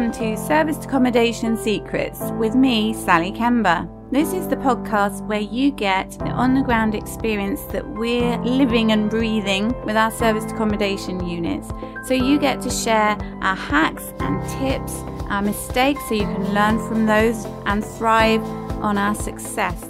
Welcome 0.00 0.18
to 0.18 0.46
Serviced 0.46 0.86
Accommodation 0.86 1.58
Secrets 1.58 2.20
with 2.38 2.54
me, 2.54 2.94
Sally 2.94 3.30
Kemba. 3.32 3.86
This 4.10 4.32
is 4.32 4.48
the 4.48 4.56
podcast 4.56 5.26
where 5.26 5.42
you 5.42 5.70
get 5.70 6.12
the 6.12 6.30
on 6.30 6.54
the 6.54 6.62
ground 6.62 6.94
experience 6.94 7.60
that 7.64 7.86
we're 7.86 8.38
living 8.38 8.92
and 8.92 9.10
breathing 9.10 9.78
with 9.84 9.98
our 9.98 10.10
serviced 10.10 10.52
accommodation 10.52 11.28
units. 11.28 11.68
So 12.06 12.14
you 12.14 12.38
get 12.38 12.62
to 12.62 12.70
share 12.70 13.18
our 13.42 13.54
hacks 13.54 14.14
and 14.20 14.42
tips, 14.48 14.94
our 15.28 15.42
mistakes, 15.42 16.00
so 16.08 16.14
you 16.14 16.22
can 16.22 16.54
learn 16.54 16.78
from 16.88 17.04
those 17.04 17.44
and 17.66 17.84
thrive 17.84 18.42
on 18.82 18.96
our 18.96 19.14
success. 19.14 19.84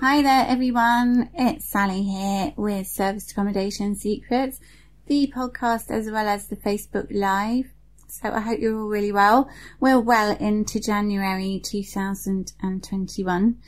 Hi 0.00 0.22
there, 0.22 0.46
everyone. 0.48 1.28
It's 1.34 1.66
Sally 1.66 2.02
here 2.02 2.54
with 2.56 2.86
Serviced 2.86 3.30
Accommodation 3.32 3.94
Secrets, 3.94 4.58
the 5.04 5.30
podcast 5.36 5.90
as 5.90 6.10
well 6.10 6.26
as 6.26 6.46
the 6.46 6.56
Facebook 6.56 7.08
Live. 7.10 7.74
So 8.10 8.32
I 8.32 8.40
hope 8.40 8.58
you're 8.58 8.80
all 8.80 8.88
really 8.88 9.12
well. 9.12 9.50
We're 9.80 10.00
well 10.00 10.34
into 10.38 10.80
January 10.80 11.60
2021. 11.62 13.58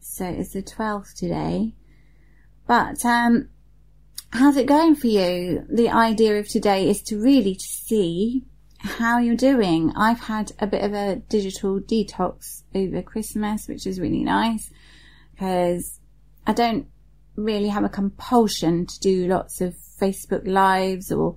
So 0.00 0.24
it's 0.24 0.52
the 0.54 0.62
12th 0.62 1.14
today. 1.14 1.72
But, 2.66 3.04
um, 3.04 3.48
how's 4.30 4.56
it 4.56 4.66
going 4.66 4.96
for 4.96 5.06
you? 5.06 5.64
The 5.72 5.90
idea 5.90 6.40
of 6.40 6.48
today 6.48 6.90
is 6.90 7.00
to 7.04 7.22
really 7.22 7.56
see 7.60 8.42
how 8.78 9.18
you're 9.18 9.36
doing. 9.36 9.92
I've 9.94 10.18
had 10.18 10.50
a 10.58 10.66
bit 10.66 10.82
of 10.82 10.92
a 10.92 11.22
digital 11.28 11.78
detox 11.78 12.64
over 12.74 13.02
Christmas, 13.02 13.68
which 13.68 13.86
is 13.86 14.00
really 14.00 14.24
nice 14.24 14.68
because 15.30 16.00
I 16.44 16.54
don't 16.54 16.88
really 17.36 17.68
have 17.68 17.84
a 17.84 17.88
compulsion 17.88 18.86
to 18.86 18.98
do 18.98 19.28
lots 19.28 19.60
of 19.60 19.76
Facebook 20.00 20.44
lives 20.44 21.12
or, 21.12 21.36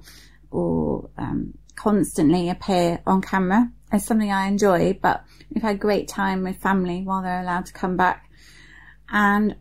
or, 0.49 1.11
um, 1.15 1.53
constantly 1.79 2.49
appear 2.49 2.99
on 3.07 3.21
camera. 3.21 3.71
It's 3.91 4.05
something 4.05 4.31
I 4.31 4.47
enjoy, 4.47 4.99
but 5.01 5.23
we've 5.49 5.63
had 5.63 5.79
great 5.79 6.09
time 6.09 6.43
with 6.43 6.57
family 6.57 7.03
while 7.03 7.23
they're 7.23 7.41
allowed 7.41 7.67
to 7.67 7.73
come 7.73 7.95
back. 7.95 8.29
And 9.09 9.55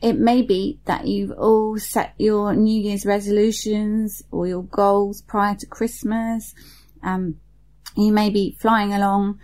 it 0.00 0.18
may 0.18 0.40
be 0.40 0.80
that 0.86 1.06
you've 1.06 1.32
all 1.32 1.78
set 1.78 2.14
your 2.16 2.54
New 2.54 2.80
Year's 2.80 3.04
resolutions 3.04 4.22
or 4.30 4.46
your 4.46 4.62
goals 4.62 5.20
prior 5.20 5.54
to 5.56 5.66
Christmas. 5.66 6.54
Um, 7.02 7.36
you 7.94 8.10
may 8.10 8.30
be 8.30 8.56
flying 8.58 8.94
along, 8.94 9.38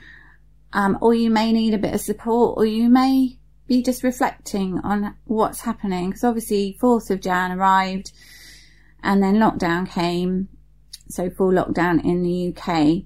um, 0.72 0.98
or 1.02 1.12
you 1.12 1.28
may 1.28 1.52
need 1.52 1.74
a 1.74 1.78
bit 1.78 1.94
of 1.94 2.00
support, 2.00 2.56
or 2.56 2.64
you 2.64 2.88
may 2.88 3.38
be 3.66 3.82
just 3.82 4.02
reflecting 4.02 4.78
on 4.82 5.14
what's 5.26 5.60
happening. 5.60 6.08
Because 6.08 6.24
obviously, 6.24 6.78
4th 6.80 7.10
of 7.10 7.20
Jan 7.20 7.52
arrived 7.52 8.12
and 9.02 9.22
then 9.22 9.36
lockdown 9.36 9.86
came. 9.88 10.48
So 11.08 11.30
full 11.30 11.52
lockdown 11.52 12.04
in 12.04 12.22
the 12.22 12.54
UK. 12.54 13.04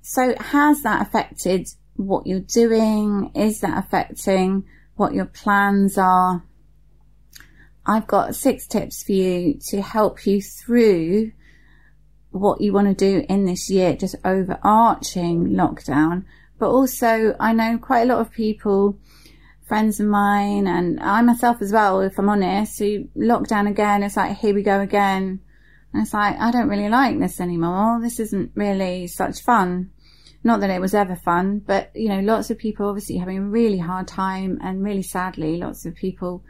So 0.00 0.34
has 0.38 0.82
that 0.82 1.02
affected 1.02 1.68
what 1.96 2.26
you're 2.26 2.40
doing? 2.40 3.30
Is 3.34 3.60
that 3.60 3.78
affecting 3.78 4.64
what 4.96 5.14
your 5.14 5.26
plans 5.26 5.98
are? 5.98 6.44
I've 7.84 8.06
got 8.06 8.36
six 8.36 8.66
tips 8.66 9.02
for 9.02 9.12
you 9.12 9.58
to 9.68 9.82
help 9.82 10.26
you 10.26 10.40
through 10.40 11.32
what 12.30 12.60
you 12.60 12.72
want 12.72 12.88
to 12.88 12.94
do 12.94 13.26
in 13.28 13.44
this 13.44 13.68
year, 13.68 13.94
just 13.94 14.14
overarching 14.24 15.48
lockdown. 15.50 16.24
But 16.58 16.70
also, 16.70 17.36
I 17.38 17.52
know 17.52 17.78
quite 17.78 18.02
a 18.02 18.06
lot 18.06 18.20
of 18.20 18.30
people 18.30 18.98
friends 19.72 20.00
of 20.00 20.06
mine 20.06 20.66
and 20.66 21.00
I 21.00 21.22
myself 21.22 21.62
as 21.62 21.72
well, 21.72 22.00
if 22.00 22.18
I'm 22.18 22.28
honest, 22.28 22.78
who 22.78 23.08
locked 23.14 23.48
down 23.48 23.66
again. 23.66 24.02
It's 24.02 24.18
like, 24.18 24.36
here 24.36 24.54
we 24.54 24.62
go 24.62 24.80
again. 24.80 25.40
And 25.92 26.02
it's 26.02 26.14
like, 26.14 26.38
I 26.38 26.50
don't 26.50 26.68
really 26.68 26.88
like 26.88 27.18
this 27.18 27.40
anymore. 27.40 28.00
This 28.00 28.18
isn't 28.18 28.52
really 28.54 29.06
such 29.06 29.42
fun. 29.42 29.90
Not 30.44 30.60
that 30.60 30.70
it 30.70 30.80
was 30.80 30.94
ever 30.94 31.14
fun, 31.14 31.60
but 31.60 31.90
you 31.94 32.08
know, 32.08 32.20
lots 32.20 32.50
of 32.50 32.58
people 32.58 32.88
obviously 32.88 33.18
having 33.18 33.38
a 33.38 33.42
really 33.42 33.78
hard 33.78 34.08
time 34.08 34.58
and 34.62 34.82
really 34.82 35.02
sadly, 35.02 35.56
lots 35.56 35.86
of 35.86 35.94
people 35.94 36.42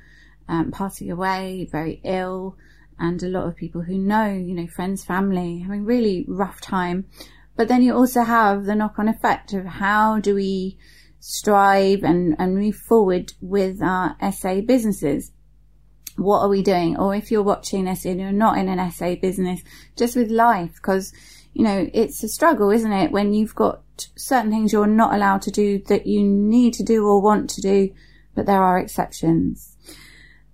um, 0.48 0.70
passing 0.70 1.10
away, 1.10 1.68
very 1.70 2.00
ill, 2.04 2.56
and 2.98 3.22
a 3.22 3.28
lot 3.28 3.48
of 3.48 3.56
people 3.56 3.82
who 3.82 3.98
know, 3.98 4.26
you 4.26 4.54
know, 4.54 4.66
friends, 4.66 5.04
family, 5.04 5.58
having 5.58 5.84
really 5.84 6.24
rough 6.28 6.60
time. 6.60 7.06
But 7.56 7.68
then 7.68 7.82
you 7.82 7.94
also 7.94 8.22
have 8.22 8.64
the 8.64 8.74
knock 8.74 8.98
on 8.98 9.08
effect 9.08 9.52
of 9.52 9.66
how 9.66 10.20
do 10.20 10.34
we 10.34 10.78
strive 11.20 12.02
and, 12.02 12.34
and 12.38 12.56
move 12.56 12.76
forward 12.76 13.32
with 13.40 13.82
our 13.82 14.16
SA 14.32 14.60
businesses. 14.62 15.32
What 16.16 16.40
are 16.40 16.48
we 16.48 16.62
doing? 16.62 16.96
Or 16.96 17.14
if 17.14 17.30
you're 17.30 17.42
watching 17.42 17.84
this 17.84 18.04
and 18.04 18.20
you're 18.20 18.32
not 18.32 18.58
in 18.58 18.68
an 18.68 18.90
SA 18.90 19.16
business, 19.16 19.62
just 19.96 20.16
with 20.16 20.30
life, 20.30 20.74
because, 20.74 21.12
you 21.54 21.64
know, 21.64 21.88
it's 21.92 22.22
a 22.22 22.28
struggle, 22.28 22.70
isn't 22.70 22.92
it? 22.92 23.12
When 23.12 23.32
you've 23.32 23.54
got 23.54 23.82
certain 24.16 24.50
things 24.50 24.72
you're 24.72 24.86
not 24.86 25.14
allowed 25.14 25.42
to 25.42 25.50
do 25.50 25.78
that 25.86 26.06
you 26.06 26.22
need 26.22 26.74
to 26.74 26.82
do 26.82 27.06
or 27.06 27.20
want 27.20 27.50
to 27.50 27.60
do, 27.60 27.94
but 28.34 28.46
there 28.46 28.62
are 28.62 28.78
exceptions. 28.78 29.76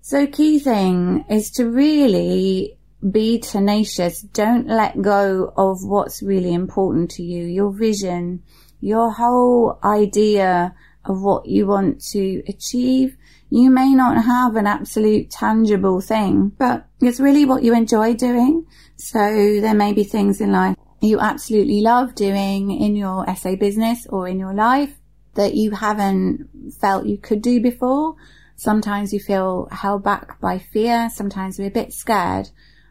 So 0.01 0.27
key 0.27 0.59
thing 0.59 1.25
is 1.29 1.51
to 1.53 1.69
really 1.69 2.79
be 3.11 3.39
tenacious. 3.39 4.23
Don't 4.23 4.67
let 4.67 5.01
go 5.03 5.53
of 5.57 5.85
what's 5.85 6.23
really 6.23 6.53
important 6.53 7.11
to 7.13 7.23
you, 7.23 7.45
your 7.45 7.71
vision, 7.71 8.43
your 8.81 9.13
whole 9.13 9.79
idea 9.85 10.75
of 11.05 11.23
what 11.23 11.47
you 11.47 11.67
want 11.67 12.03
to 12.13 12.43
achieve. 12.49 13.17
You 13.50 13.70
may 13.70 13.94
not 13.94 14.25
have 14.25 14.56
an 14.56 14.66
absolute 14.66 15.31
tangible 15.31 16.00
thing, 16.00 16.53
but 16.59 16.86
it's 17.00 17.20
really 17.20 17.44
what 17.44 17.62
you 17.62 17.75
enjoy 17.75 18.14
doing. 18.14 18.66
So 18.97 19.19
there 19.19 19.75
may 19.75 19.92
be 19.92 20.04
things 20.04 20.41
in 20.41 20.53
life 20.53 20.76
you 21.00 21.20
absolutely 21.20 21.81
love 21.81 22.14
doing 22.14 22.70
in 22.72 22.97
your 22.97 23.25
SA 23.36 23.56
business 23.56 24.06
or 24.09 24.26
in 24.26 24.38
your 24.38 24.54
life 24.54 24.94
that 25.34 25.54
you 25.54 25.70
haven't 25.70 26.48
felt 26.81 27.06
you 27.06 27.16
could 27.16 27.41
do 27.41 27.60
before. 27.60 28.16
Sometimes 28.56 29.12
you 29.12 29.20
feel 29.20 29.69
held 29.70 30.03
back 30.03 30.41
by 30.41 30.59
fear. 30.59 31.09
Sometimes 31.10 31.59
you're 31.59 31.69
a 31.69 31.70
bit 31.70 31.92
scared 31.92 32.50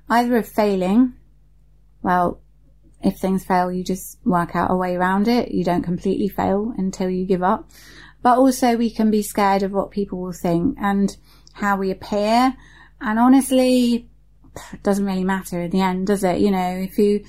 either 0.09 0.37
of 0.37 0.47
failing. 0.47 1.13
Well, 2.01 2.39
if 3.03 3.17
things 3.17 3.43
fail, 3.43 3.71
you 3.71 3.83
just 3.83 4.17
work 4.25 4.55
out 4.55 4.71
a 4.71 4.75
way 4.75 4.95
around 4.95 5.27
it. 5.27 5.51
You 5.51 5.65
don't 5.65 5.83
completely 5.83 6.29
fail 6.29 6.73
until 6.77 7.09
you 7.09 7.25
give 7.25 7.43
up. 7.43 7.69
But 8.21 8.37
also 8.37 8.75
we 8.75 8.89
can 8.89 9.11
be 9.11 9.21
scared 9.21 9.63
of 9.63 9.71
what 9.71 9.91
people 9.91 10.19
will 10.19 10.33
think 10.33 10.77
and 10.79 11.15
how 11.53 11.77
we 11.77 11.91
appear. 11.91 12.55
And 12.99 13.19
honestly, 13.19 14.09
it 14.73 14.83
doesn't 14.83 15.05
really 15.05 15.23
matter 15.23 15.61
in 15.61 15.71
the 15.71 15.81
end, 15.81 16.07
does 16.07 16.23
it? 16.23 16.39
You 16.39 16.51
know, 16.51 16.77
if 16.77 16.97
you, 16.97 17.23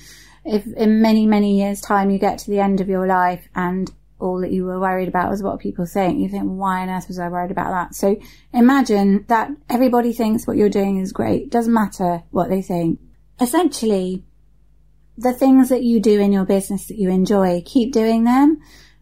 if 0.44 0.66
in 0.66 1.02
many, 1.02 1.26
many 1.26 1.58
years 1.58 1.80
time 1.80 2.10
you 2.10 2.18
get 2.18 2.38
to 2.40 2.50
the 2.50 2.60
end 2.60 2.80
of 2.80 2.88
your 2.88 3.06
life 3.06 3.46
and 3.54 3.90
all 4.20 4.40
that 4.40 4.50
you 4.50 4.64
were 4.64 4.80
worried 4.80 5.08
about 5.08 5.30
was 5.30 5.42
what 5.42 5.60
people 5.60 5.86
think, 5.86 6.18
you 6.18 6.28
think, 6.28 6.44
why 6.44 6.80
on 6.80 6.90
earth 6.90 7.06
was 7.08 7.18
I 7.18 7.28
worried 7.28 7.50
about 7.50 7.70
that? 7.70 7.94
So 7.94 8.18
imagine 8.52 9.24
that 9.28 9.50
everybody 9.68 10.12
thinks 10.12 10.46
what 10.46 10.56
you're 10.56 10.68
doing 10.68 10.98
is 10.98 11.12
great. 11.12 11.50
Doesn't 11.50 11.72
matter 11.72 12.24
what 12.30 12.48
they 12.48 12.62
think. 12.62 12.98
Essentially, 13.40 14.24
the 15.16 15.32
things 15.32 15.68
that 15.68 15.82
you 15.82 16.00
do 16.00 16.18
in 16.20 16.32
your 16.32 16.44
business 16.44 16.86
that 16.86 16.98
you 16.98 17.10
enjoy, 17.10 17.62
keep 17.64 17.92
doing 17.92 18.24
them. 18.24 18.60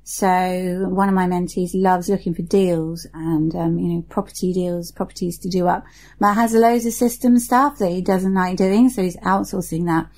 So 0.08 0.86
one 0.88 1.08
of 1.08 1.16
my 1.16 1.26
mentees 1.26 1.72
loves 1.74 2.08
looking 2.08 2.32
for 2.32 2.42
deals 2.42 3.08
and, 3.12 3.52
um, 3.56 3.76
you 3.76 3.88
know, 3.88 4.02
property 4.02 4.52
deals, 4.52 4.92
properties 4.92 5.36
to 5.38 5.48
do 5.48 5.66
up, 5.66 5.84
but 6.20 6.34
has 6.34 6.54
loads 6.54 6.86
of 6.86 6.92
system 6.92 7.40
stuff 7.40 7.78
that 7.78 7.90
he 7.90 8.02
doesn't 8.02 8.32
like 8.32 8.56
doing. 8.56 8.88
So 8.88 9.02
he's 9.02 9.16
outsourcing 9.16 9.86
that 9.86 10.08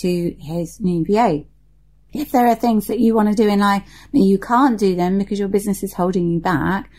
to 0.00 0.36
his 0.38 0.80
new 0.80 1.02
VA. 1.02 1.44
If 2.12 2.30
there 2.30 2.46
are 2.46 2.54
things 2.54 2.88
that 2.88 3.00
you 3.00 3.14
want 3.14 3.30
to 3.30 3.42
do 3.42 3.48
in 3.48 3.60
life, 3.60 3.84
but 4.12 4.20
you 4.20 4.38
can't 4.38 4.78
do 4.78 4.94
them 4.94 5.16
because 5.16 5.38
your 5.38 5.48
business 5.48 5.82
is 5.82 5.94
holding 5.94 6.30
you 6.30 6.40
back, 6.40 6.90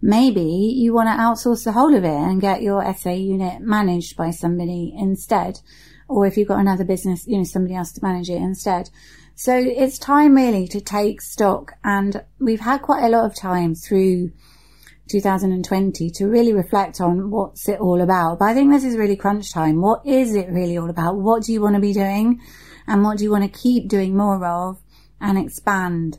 maybe 0.00 0.42
you 0.42 0.94
want 0.94 1.08
to 1.08 1.20
outsource 1.20 1.64
the 1.64 1.72
whole 1.72 1.96
of 1.96 2.04
it 2.04 2.08
and 2.08 2.40
get 2.40 2.62
your 2.62 2.84
SA 2.94 3.10
unit 3.10 3.62
managed 3.62 4.16
by 4.16 4.30
somebody 4.30 4.94
instead 4.96 5.58
or 6.08 6.26
if 6.26 6.36
you've 6.36 6.48
got 6.48 6.60
another 6.60 6.84
business, 6.84 7.26
you 7.26 7.38
know, 7.38 7.44
somebody 7.44 7.74
else 7.74 7.92
to 7.92 8.04
manage 8.04 8.30
it 8.30 8.40
instead. 8.40 8.90
So 9.38 9.54
it's 9.54 9.98
time 9.98 10.34
really 10.34 10.66
to 10.68 10.80
take 10.80 11.20
stock 11.20 11.74
and 11.84 12.24
we've 12.38 12.60
had 12.60 12.80
quite 12.80 13.04
a 13.04 13.10
lot 13.10 13.26
of 13.26 13.36
time 13.36 13.74
through 13.74 14.32
2020 15.10 16.10
to 16.10 16.26
really 16.26 16.54
reflect 16.54 17.02
on 17.02 17.30
what's 17.30 17.68
it 17.68 17.78
all 17.78 18.00
about. 18.00 18.38
But 18.38 18.46
I 18.46 18.54
think 18.54 18.72
this 18.72 18.82
is 18.82 18.96
really 18.96 19.14
crunch 19.14 19.52
time. 19.52 19.82
What 19.82 20.06
is 20.06 20.34
it 20.34 20.48
really 20.48 20.78
all 20.78 20.88
about? 20.88 21.16
What 21.16 21.42
do 21.42 21.52
you 21.52 21.60
want 21.60 21.74
to 21.74 21.82
be 21.82 21.92
doing? 21.92 22.40
And 22.86 23.04
what 23.04 23.18
do 23.18 23.24
you 23.24 23.30
want 23.30 23.44
to 23.44 23.60
keep 23.60 23.88
doing 23.88 24.16
more 24.16 24.42
of 24.42 24.78
and 25.20 25.36
expand? 25.36 26.18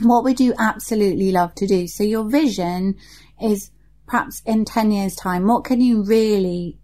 What 0.00 0.22
would 0.22 0.38
you 0.38 0.54
absolutely 0.56 1.32
love 1.32 1.52
to 1.56 1.66
do? 1.66 1.88
So 1.88 2.04
your 2.04 2.30
vision 2.30 2.94
is 3.42 3.72
perhaps 4.06 4.40
in 4.46 4.64
10 4.64 4.92
years 4.92 5.16
time, 5.16 5.48
what 5.48 5.64
can 5.64 5.80
you 5.80 6.04
really 6.04 6.78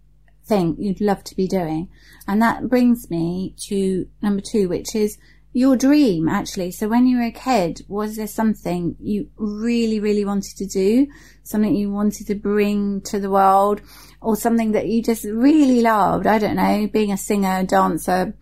think 0.45 0.77
you'd 0.77 0.99
love 0.99 1.23
to 1.23 1.35
be 1.35 1.47
doing. 1.47 1.89
And 2.27 2.41
that 2.41 2.67
brings 2.67 3.09
me 3.09 3.55
to 3.67 4.07
number 4.21 4.41
two, 4.41 4.67
which 4.67 4.93
is 4.93 5.17
your 5.53 5.77
dream 5.77 6.27
actually. 6.27 6.71
So 6.71 6.87
when 6.87 7.07
you 7.07 7.17
were 7.17 7.23
a 7.23 7.31
kid, 7.31 7.81
was 7.87 8.15
there 8.15 8.27
something 8.27 8.95
you 8.99 9.29
really, 9.37 9.99
really 9.99 10.25
wanted 10.25 10.57
to 10.57 10.65
do? 10.65 11.07
Something 11.43 11.75
you 11.75 11.91
wanted 11.91 12.27
to 12.27 12.35
bring 12.35 13.01
to 13.01 13.19
the 13.19 13.29
world 13.29 13.81
or 14.19 14.35
something 14.35 14.71
that 14.73 14.87
you 14.87 15.01
just 15.01 15.23
really 15.23 15.81
loved? 15.81 16.27
I 16.27 16.39
don't 16.39 16.55
know, 16.55 16.87
being 16.87 17.11
a 17.11 17.17
singer, 17.17 17.63
dancer, 17.63 18.35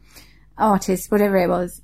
artist, 0.57 1.11
whatever 1.11 1.37
it 1.37 1.49
was. 1.49 1.81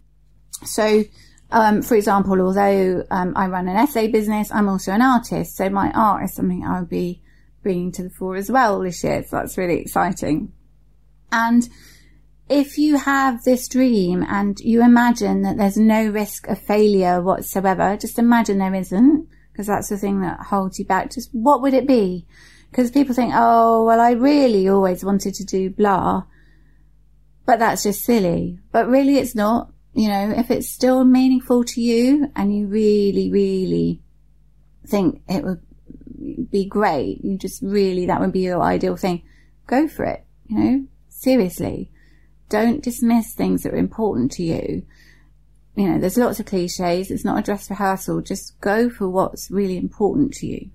So 0.63 1.03
Um, 1.49 1.81
for 1.81 1.95
example, 1.95 2.41
although 2.41 3.05
um, 3.09 3.31
I 3.35 3.47
run 3.47 3.69
an 3.69 3.87
SA 3.87 4.07
business, 4.07 4.51
I'm 4.51 4.67
also 4.67 4.91
an 4.91 5.01
artist. 5.01 5.55
So 5.55 5.69
my 5.69 5.91
art 5.91 6.25
is 6.25 6.35
something 6.35 6.65
I 6.65 6.79
would 6.79 6.89
be 6.89 7.21
bringing 7.63 7.91
to 7.93 8.03
the 8.03 8.09
fore 8.09 8.35
as 8.35 8.51
well 8.51 8.81
this 8.81 9.01
year. 9.03 9.23
So 9.23 9.37
that's 9.37 9.57
really 9.57 9.79
exciting. 9.79 10.51
And 11.31 11.69
if 12.49 12.77
you 12.77 12.97
have 12.97 13.43
this 13.43 13.67
dream 13.67 14.23
and 14.23 14.59
you 14.59 14.83
imagine 14.83 15.41
that 15.41 15.57
there's 15.57 15.77
no 15.77 16.07
risk 16.07 16.47
of 16.47 16.59
failure 16.59 17.21
whatsoever, 17.21 17.97
just 17.97 18.19
imagine 18.19 18.57
there 18.57 18.73
isn't, 18.73 19.27
because 19.51 19.67
that's 19.67 19.89
the 19.89 19.97
thing 19.97 20.21
that 20.21 20.39
holds 20.39 20.79
you 20.79 20.85
back. 20.85 21.11
Just 21.11 21.29
what 21.33 21.61
would 21.61 21.73
it 21.73 21.87
be? 21.87 22.25
Because 22.71 22.91
people 22.91 23.15
think, 23.15 23.33
oh, 23.35 23.85
well, 23.85 23.99
I 23.99 24.11
really 24.11 24.67
always 24.67 25.03
wanted 25.03 25.33
to 25.35 25.45
do 25.45 25.69
blah. 25.69 26.23
But 27.45 27.59
that's 27.59 27.83
just 27.83 28.03
silly. 28.03 28.59
But 28.71 28.87
really 28.87 29.17
it's 29.17 29.35
not. 29.35 29.71
You 29.93 30.09
know, 30.09 30.31
if 30.37 30.51
it's 30.51 30.69
still 30.69 31.03
meaningful 31.03 31.63
to 31.63 31.81
you 31.81 32.31
and 32.35 32.55
you 32.55 32.67
really, 32.67 33.31
really 33.31 33.99
think 34.85 35.23
it 35.27 35.43
would 35.43 35.61
be 36.51 36.65
great, 36.65 37.23
you 37.23 37.35
just 37.35 37.63
really, 37.63 38.05
that 38.05 38.21
would 38.21 38.31
be 38.31 38.41
your 38.41 38.61
ideal 38.61 38.95
thing, 38.95 39.23
go 39.65 39.87
for 39.87 40.05
it. 40.05 40.23
You 40.45 40.57
know, 40.59 40.85
seriously. 41.09 41.89
Don't 42.49 42.83
dismiss 42.83 43.33
things 43.33 43.63
that 43.63 43.73
are 43.73 43.77
important 43.77 44.31
to 44.33 44.43
you. 44.43 44.83
You 45.75 45.89
know, 45.89 45.99
there's 45.99 46.17
lots 46.17 46.39
of 46.39 46.45
cliches. 46.45 47.11
It's 47.11 47.25
not 47.25 47.39
a 47.39 47.41
dress 47.41 47.69
rehearsal. 47.69 48.21
Just 48.21 48.59
go 48.61 48.89
for 48.89 49.07
what's 49.09 49.51
really 49.51 49.77
important 49.77 50.33
to 50.35 50.47
you. 50.47 50.69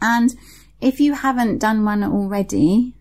And 0.00 0.34
if 0.80 1.00
you 1.00 1.14
haven't 1.14 1.58
done 1.58 1.84
one 1.84 2.02
already, 2.02 2.94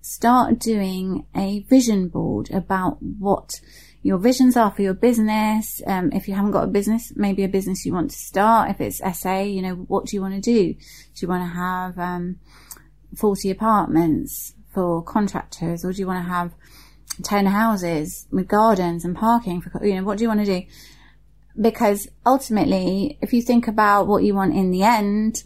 start 0.00 0.58
doing 0.58 1.26
a 1.36 1.60
vision 1.68 2.08
board 2.08 2.50
about 2.50 3.02
what 3.02 3.60
your 4.02 4.16
visions 4.16 4.56
are 4.56 4.70
for 4.70 4.82
your 4.82 4.94
business. 4.94 5.82
Um, 5.86 6.10
if 6.12 6.26
you 6.26 6.34
haven't 6.34 6.52
got 6.52 6.64
a 6.64 6.68
business, 6.68 7.12
maybe 7.14 7.44
a 7.44 7.48
business 7.48 7.84
you 7.84 7.92
want 7.92 8.10
to 8.10 8.16
start. 8.16 8.70
If 8.70 8.80
it's 8.80 9.20
SA, 9.20 9.40
you 9.40 9.60
know, 9.60 9.74
what 9.74 10.06
do 10.06 10.16
you 10.16 10.22
want 10.22 10.34
to 10.34 10.40
do? 10.40 10.72
Do 10.72 11.20
you 11.20 11.28
want 11.28 11.42
to 11.42 11.54
have, 11.54 11.98
um, 11.98 12.38
40 13.16 13.50
apartments 13.50 14.54
for 14.72 15.02
contractors 15.02 15.84
or 15.84 15.92
do 15.92 15.98
you 15.98 16.06
want 16.06 16.24
to 16.24 16.30
have 16.30 16.52
10 17.22 17.46
houses 17.46 18.26
with 18.30 18.48
gardens 18.48 19.04
and 19.04 19.16
parking 19.16 19.60
for, 19.60 19.84
you 19.84 19.94
know, 19.94 20.04
what 20.04 20.18
do 20.18 20.24
you 20.24 20.28
want 20.28 20.40
to 20.40 20.60
do? 20.60 20.66
Because 21.60 22.08
ultimately, 22.24 23.18
if 23.20 23.32
you 23.32 23.42
think 23.42 23.68
about 23.68 24.06
what 24.06 24.22
you 24.22 24.34
want 24.34 24.54
in 24.54 24.70
the 24.70 24.82
end, 24.82 25.42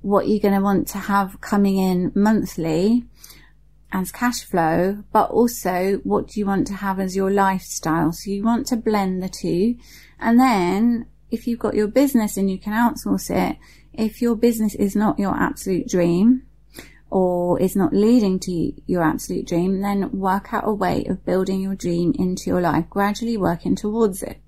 what 0.00 0.28
you're 0.28 0.40
going 0.40 0.54
to 0.54 0.60
want 0.60 0.88
to 0.88 0.98
have 0.98 1.40
coming 1.40 1.76
in 1.76 2.12
monthly 2.14 3.04
as 3.92 4.12
cash 4.12 4.44
flow, 4.44 5.02
but 5.12 5.30
also 5.30 6.00
what 6.04 6.28
do 6.28 6.40
you 6.40 6.46
want 6.46 6.66
to 6.68 6.74
have 6.74 7.00
as 7.00 7.16
your 7.16 7.30
lifestyle? 7.30 8.12
So 8.12 8.30
you 8.30 8.42
want 8.42 8.66
to 8.68 8.76
blend 8.76 9.22
the 9.22 9.28
two. 9.28 9.76
And 10.18 10.38
then 10.38 11.06
if 11.30 11.46
you've 11.46 11.58
got 11.58 11.74
your 11.74 11.88
business 11.88 12.36
and 12.36 12.50
you 12.50 12.58
can 12.58 12.72
outsource 12.72 13.30
it, 13.30 13.56
if 13.92 14.22
your 14.22 14.36
business 14.36 14.74
is 14.76 14.94
not 14.94 15.18
your 15.18 15.34
absolute 15.34 15.88
dream, 15.88 16.42
or 17.10 17.60
is 17.60 17.74
not 17.74 17.92
leading 17.92 18.38
to 18.38 18.72
your 18.86 19.02
absolute 19.02 19.46
dream, 19.46 19.80
then 19.80 20.10
work 20.12 20.54
out 20.54 20.66
a 20.66 20.72
way 20.72 21.04
of 21.06 21.24
building 21.24 21.60
your 21.60 21.74
dream 21.74 22.14
into 22.18 22.48
your 22.48 22.60
life, 22.60 22.88
gradually 22.88 23.36
working 23.36 23.74
towards 23.74 24.22
it. 24.22 24.38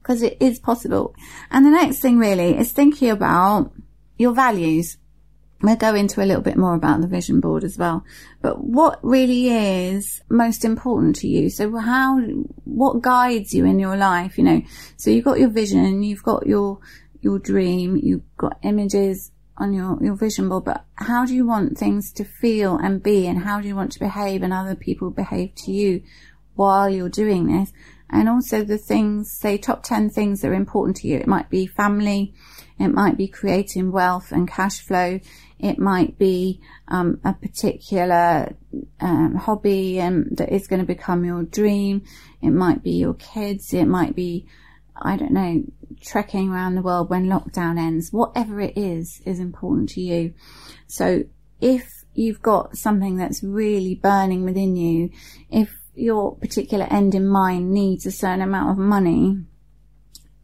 Because 0.00 0.22
it 0.22 0.38
is 0.40 0.58
possible. 0.58 1.14
And 1.50 1.64
the 1.64 1.70
next 1.70 2.00
thing 2.00 2.18
really 2.18 2.56
is 2.56 2.72
thinking 2.72 3.10
about 3.10 3.72
your 4.16 4.32
values. 4.32 4.96
We'll 5.60 5.76
go 5.76 5.94
into 5.94 6.20
a 6.20 6.26
little 6.26 6.42
bit 6.42 6.56
more 6.56 6.74
about 6.74 7.02
the 7.02 7.06
vision 7.06 7.38
board 7.38 7.62
as 7.62 7.78
well. 7.78 8.04
But 8.40 8.64
what 8.64 8.98
really 9.04 9.48
is 9.48 10.20
most 10.28 10.64
important 10.64 11.14
to 11.16 11.28
you? 11.28 11.50
So 11.50 11.76
how, 11.76 12.18
what 12.64 13.00
guides 13.00 13.54
you 13.54 13.64
in 13.64 13.78
your 13.78 13.96
life? 13.96 14.38
You 14.38 14.44
know, 14.44 14.62
so 14.96 15.10
you've 15.10 15.24
got 15.24 15.38
your 15.38 15.50
vision, 15.50 16.02
you've 16.02 16.24
got 16.24 16.46
your, 16.46 16.80
your 17.20 17.38
dream, 17.38 17.96
you've 18.02 18.24
got 18.36 18.58
images 18.62 19.30
on 19.56 19.72
your, 19.72 19.98
your 20.02 20.14
vision 20.14 20.48
board, 20.48 20.64
but 20.64 20.84
how 20.94 21.26
do 21.26 21.34
you 21.34 21.46
want 21.46 21.78
things 21.78 22.12
to 22.12 22.24
feel 22.24 22.76
and 22.76 23.02
be 23.02 23.26
and 23.26 23.42
how 23.42 23.60
do 23.60 23.68
you 23.68 23.76
want 23.76 23.92
to 23.92 23.98
behave 23.98 24.42
and 24.42 24.52
other 24.52 24.74
people 24.74 25.10
behave 25.10 25.54
to 25.54 25.70
you 25.70 26.02
while 26.54 26.88
you're 26.88 27.08
doing 27.08 27.46
this? 27.46 27.72
And 28.10 28.28
also 28.28 28.62
the 28.62 28.78
things, 28.78 29.32
say 29.38 29.56
top 29.56 29.82
10 29.82 30.10
things 30.10 30.40
that 30.40 30.48
are 30.48 30.54
important 30.54 30.98
to 30.98 31.08
you. 31.08 31.16
It 31.16 31.26
might 31.26 31.48
be 31.48 31.66
family. 31.66 32.34
It 32.78 32.88
might 32.88 33.16
be 33.16 33.28
creating 33.28 33.92
wealth 33.92 34.32
and 34.32 34.48
cash 34.48 34.80
flow. 34.80 35.20
It 35.58 35.78
might 35.78 36.18
be 36.18 36.60
um, 36.88 37.20
a 37.24 37.32
particular 37.32 38.54
um, 39.00 39.36
hobby 39.36 40.00
um, 40.00 40.26
that 40.32 40.52
is 40.52 40.66
going 40.66 40.80
to 40.80 40.86
become 40.86 41.24
your 41.24 41.42
dream. 41.42 42.02
It 42.42 42.50
might 42.50 42.82
be 42.82 42.92
your 42.92 43.14
kids. 43.14 43.72
It 43.72 43.86
might 43.86 44.14
be 44.14 44.46
I 45.04 45.16
don't 45.16 45.32
know, 45.32 45.64
trekking 46.02 46.50
around 46.50 46.74
the 46.74 46.82
world 46.82 47.10
when 47.10 47.26
lockdown 47.26 47.78
ends, 47.78 48.12
whatever 48.12 48.60
it 48.60 48.76
is, 48.76 49.20
is 49.24 49.40
important 49.40 49.88
to 49.90 50.00
you. 50.00 50.34
So 50.86 51.24
if 51.60 51.88
you've 52.14 52.42
got 52.42 52.76
something 52.76 53.16
that's 53.16 53.42
really 53.42 53.94
burning 53.94 54.44
within 54.44 54.76
you, 54.76 55.10
if 55.50 55.70
your 55.94 56.36
particular 56.36 56.86
end 56.90 57.14
in 57.14 57.26
mind 57.26 57.70
needs 57.72 58.06
a 58.06 58.10
certain 58.10 58.42
amount 58.42 58.70
of 58.70 58.78
money, 58.78 59.38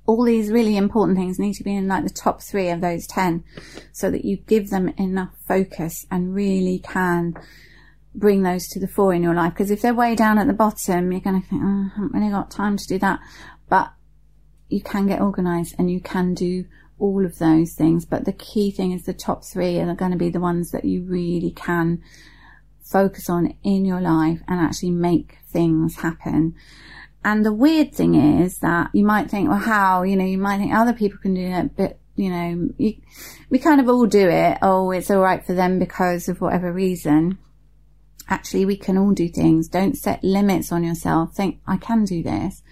all 0.07 0.25
these 0.25 0.51
really 0.51 0.77
important 0.77 1.19
things 1.19 1.39
need 1.39 1.53
to 1.55 1.65
be 1.65 1.77
in 1.77 1.87
like 1.87 2.03
the 2.03 2.11
top 2.11 2.43
three 2.43 2.71
of 2.71 2.81
those 2.81 3.07
10 3.07 3.45
so 3.93 4.11
that 4.11 4.25
you 4.25 4.39
give 4.47 4.71
them 4.71 4.89
enough 4.97 5.35
focus 5.47 6.07
and 6.11 6.35
really 6.35 6.79
can 6.79 7.35
bring 8.15 8.43
those 8.43 8.67
to 8.69 8.81
the 8.81 8.89
fore 8.89 9.13
in 9.13 9.23
your 9.23 9.35
life. 9.35 9.53
Because 9.53 9.71
if 9.71 9.83
they're 9.83 9.95
way 9.95 10.15
down 10.15 10.39
at 10.39 10.47
the 10.47 10.55
bottom, 10.55 11.13
you're 11.13 11.21
going 11.21 11.41
to 11.41 11.47
think, 11.47 11.63
oh, 11.63 11.87
I 11.87 11.91
haven't 11.95 12.15
really 12.15 12.33
got 12.33 12.51
time 12.51 12.77
to 12.79 12.87
do 12.87 12.99
that. 13.01 13.21
But 13.69 13.93
you 14.69 14.81
can 14.81 15.07
get 15.07 15.21
organized 15.21 15.75
and 15.79 15.91
you 15.91 16.01
can 16.01 16.35
do 16.35 16.65
all 16.99 17.25
of 17.25 17.39
those 17.39 17.75
things. 17.75 18.05
But 18.05 18.25
the 18.25 18.33
key 18.33 18.71
thing 18.71 18.93
is 18.93 19.05
the 19.05 19.13
top 19.13 19.45
three 19.45 19.79
are 19.79 19.95
going 19.95 20.11
to 20.11 20.17
be 20.17 20.31
the 20.31 20.41
ones 20.41 20.71
that 20.73 20.85
you 20.85 21.03
really 21.03 21.51
can 21.51 22.03
focus 22.83 23.29
on 23.29 23.55
in 23.63 23.85
your 23.85 24.01
life 24.01 24.41
and 24.49 24.61
actually 24.61 24.91
make 24.91 25.39
things 25.49 25.97
happen. 25.97 26.55
And 27.25 27.45
the 27.45 27.53
weird 27.53 27.95
thing 27.95 28.15
is 28.15 28.59
that 28.59 28.91
you 28.93 29.05
might 29.05 29.31
think, 29.31 29.49
well, 29.49 29.59
how, 29.59 30.03
you 30.03 30.17
know, 30.17 30.25
you 30.25 30.39
might 30.39 30.59
think 30.59 30.73
other 30.73 30.93
people 30.93 31.19
can 31.19 31.35
do 31.35 31.43
it, 31.43 31.77
but 31.77 31.99
you 32.17 32.31
know, 32.31 32.69
you, 32.79 32.95
we 33.49 33.59
kind 33.59 33.81
of 33.81 33.89
all 33.89 34.07
do 34.07 34.29
it. 34.29 34.59
Oh, 34.61 34.91
it's 34.91 35.11
all 35.11 35.21
right 35.21 35.45
for 35.45 35.53
them 35.53 35.79
because 35.79 36.29
of 36.29 36.41
whatever 36.41 36.73
reason. 36.73 37.39
Actually, 38.29 38.67
we 38.67 38.77
can 38.77 38.99
all 38.99 39.13
do 39.13 39.29
things. 39.29 39.69
Don't 39.69 39.97
set 39.97 40.23
limits 40.25 40.73
on 40.73 40.85
yourself. 40.85 41.35
Think, 41.35 41.61
I 41.67 41.77
can 41.77 42.05
do 42.05 42.23
this. 42.23 42.63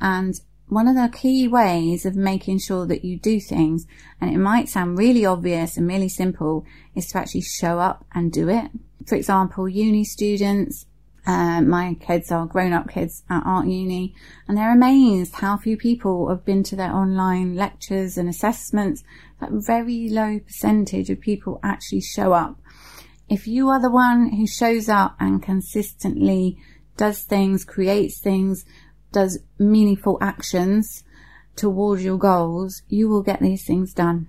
And 0.00 0.34
one 0.72 0.88
of 0.88 0.94
the 0.94 1.14
key 1.14 1.46
ways 1.46 2.06
of 2.06 2.16
making 2.16 2.58
sure 2.58 2.86
that 2.86 3.04
you 3.04 3.18
do 3.18 3.38
things, 3.38 3.86
and 4.20 4.32
it 4.32 4.38
might 4.38 4.70
sound 4.70 4.96
really 4.96 5.26
obvious 5.26 5.76
and 5.76 5.86
really 5.86 6.08
simple, 6.08 6.64
is 6.94 7.08
to 7.08 7.18
actually 7.18 7.42
show 7.42 7.78
up 7.78 8.06
and 8.14 8.32
do 8.32 8.48
it. 8.48 8.70
For 9.06 9.14
example, 9.14 9.68
uni 9.68 10.02
students, 10.02 10.86
uh, 11.26 11.60
my 11.60 11.94
kids 12.00 12.32
are 12.32 12.46
grown 12.46 12.72
up 12.72 12.88
kids 12.88 13.22
at 13.28 13.42
art 13.44 13.66
uni 13.66 14.12
and 14.48 14.56
they're 14.56 14.72
amazed 14.72 15.36
how 15.36 15.56
few 15.56 15.76
people 15.76 16.28
have 16.28 16.44
been 16.44 16.64
to 16.64 16.74
their 16.74 16.92
online 16.92 17.54
lectures 17.54 18.18
and 18.18 18.28
assessments. 18.28 19.04
That 19.40 19.50
very 19.52 20.08
low 20.08 20.40
percentage 20.40 21.10
of 21.10 21.20
people 21.20 21.60
actually 21.62 22.00
show 22.00 22.32
up. 22.32 22.58
If 23.28 23.46
you 23.46 23.68
are 23.68 23.80
the 23.80 23.90
one 23.90 24.30
who 24.30 24.46
shows 24.46 24.88
up 24.88 25.16
and 25.20 25.42
consistently 25.42 26.58
does 26.96 27.22
things, 27.22 27.64
creates 27.64 28.20
things, 28.20 28.64
does 29.12 29.38
meaningful 29.58 30.18
actions 30.20 31.04
towards 31.56 32.02
your 32.02 32.18
goals, 32.18 32.82
you 32.88 33.08
will 33.08 33.22
get 33.22 33.40
these 33.40 33.64
things 33.64 33.92
done. 33.92 34.28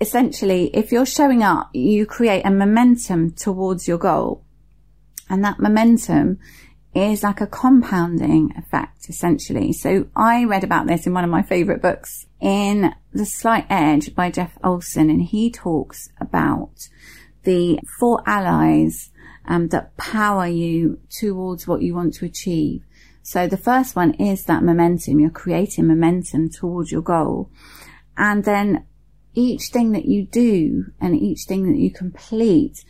Essentially, 0.00 0.70
if 0.74 0.90
you're 0.90 1.06
showing 1.06 1.42
up, 1.42 1.70
you 1.74 2.06
create 2.06 2.42
a 2.44 2.50
momentum 2.50 3.32
towards 3.32 3.86
your 3.86 3.98
goal. 3.98 4.44
And 5.28 5.44
that 5.44 5.60
momentum 5.60 6.38
is 6.94 7.22
like 7.22 7.40
a 7.40 7.46
compounding 7.46 8.52
effect, 8.56 9.08
essentially. 9.08 9.72
So 9.72 10.06
I 10.16 10.44
read 10.44 10.64
about 10.64 10.86
this 10.86 11.06
in 11.06 11.14
one 11.14 11.24
of 11.24 11.30
my 11.30 11.42
favorite 11.42 11.82
books 11.82 12.26
in 12.40 12.92
The 13.12 13.26
Slight 13.26 13.66
Edge 13.70 14.14
by 14.14 14.30
Jeff 14.30 14.58
Olson, 14.64 15.10
and 15.10 15.22
he 15.22 15.50
talks 15.50 16.08
about 16.20 16.88
the 17.44 17.78
four 17.98 18.22
allies 18.26 19.10
um, 19.46 19.68
that 19.68 19.96
power 19.96 20.46
you 20.46 20.98
towards 21.10 21.66
what 21.66 21.82
you 21.82 21.94
want 21.94 22.14
to 22.14 22.24
achieve. 22.24 22.82
So 23.30 23.46
the 23.46 23.56
first 23.56 23.94
one 23.94 24.14
is 24.14 24.46
that 24.46 24.64
momentum. 24.64 25.20
You're 25.20 25.30
creating 25.30 25.86
momentum 25.86 26.50
towards 26.50 26.90
your 26.90 27.00
goal. 27.00 27.48
And 28.16 28.42
then 28.42 28.86
each 29.34 29.68
thing 29.72 29.92
that 29.92 30.04
you 30.04 30.26
do 30.26 30.86
and 31.00 31.14
each 31.14 31.44
thing 31.46 31.70
that 31.70 31.78
you 31.78 31.92
complete 31.92 32.84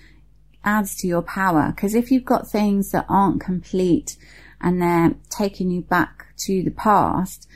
adds 0.64 0.96
to 0.96 1.06
your 1.06 1.20
power. 1.20 1.74
Because 1.76 1.94
if 1.94 2.10
you've 2.10 2.24
got 2.24 2.48
things 2.48 2.90
that 2.92 3.04
aren't 3.06 3.42
complete 3.42 4.16
and 4.62 4.80
they're 4.80 5.14
taking 5.28 5.70
you 5.70 5.82
back 5.82 6.34
to 6.46 6.62
the 6.62 6.70
past, 6.70 7.46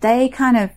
they 0.00 0.28
kind 0.28 0.58
of, 0.58 0.68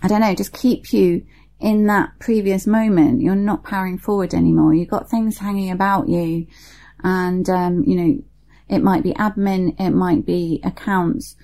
I 0.00 0.06
don't 0.06 0.20
know, 0.20 0.36
just 0.36 0.52
keep 0.52 0.92
you 0.92 1.26
in 1.58 1.88
that 1.88 2.20
previous 2.20 2.68
moment. 2.68 3.20
You're 3.20 3.34
not 3.34 3.64
powering 3.64 3.98
forward 3.98 4.32
anymore. 4.32 4.74
You've 4.74 4.90
got 4.90 5.10
things 5.10 5.38
hanging 5.38 5.72
about 5.72 6.08
you 6.08 6.46
and, 7.02 7.50
um, 7.50 7.82
you 7.82 7.96
know, 7.96 8.22
it 8.72 8.82
might 8.82 9.02
be 9.02 9.12
admin, 9.12 9.78
it 9.78 9.90
might 9.90 10.24
be 10.24 10.60
accounts, 10.64 11.36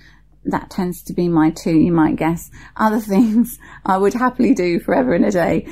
that 0.45 0.69
tends 0.69 1.03
to 1.03 1.13
be 1.13 1.27
my 1.27 1.51
two, 1.51 1.77
you 1.77 1.91
might 1.91 2.15
guess. 2.15 2.49
Other 2.75 2.99
things 3.13 3.59
I 3.85 3.97
would 3.97 4.13
happily 4.13 4.53
do 4.53 4.79
forever 4.79 5.13
and 5.13 5.25
a 5.25 5.31
day. 5.31 5.67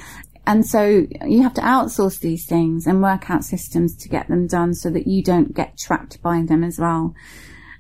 And 0.46 0.66
so 0.66 1.06
you 1.26 1.44
have 1.44 1.56
to 1.56 1.62
outsource 1.62 2.20
these 2.20 2.46
things 2.46 2.88
and 2.88 3.02
work 3.02 3.30
out 3.30 3.44
systems 3.44 3.96
to 3.98 4.10
get 4.10 4.30
them 4.30 4.48
done 4.48 4.74
so 4.74 4.90
that 4.92 5.06
you 5.06 5.22
don't 5.22 5.54
get 5.54 5.78
trapped 5.78 6.22
by 6.22 6.42
them 6.44 6.64
as 6.64 6.80
well. 6.80 7.14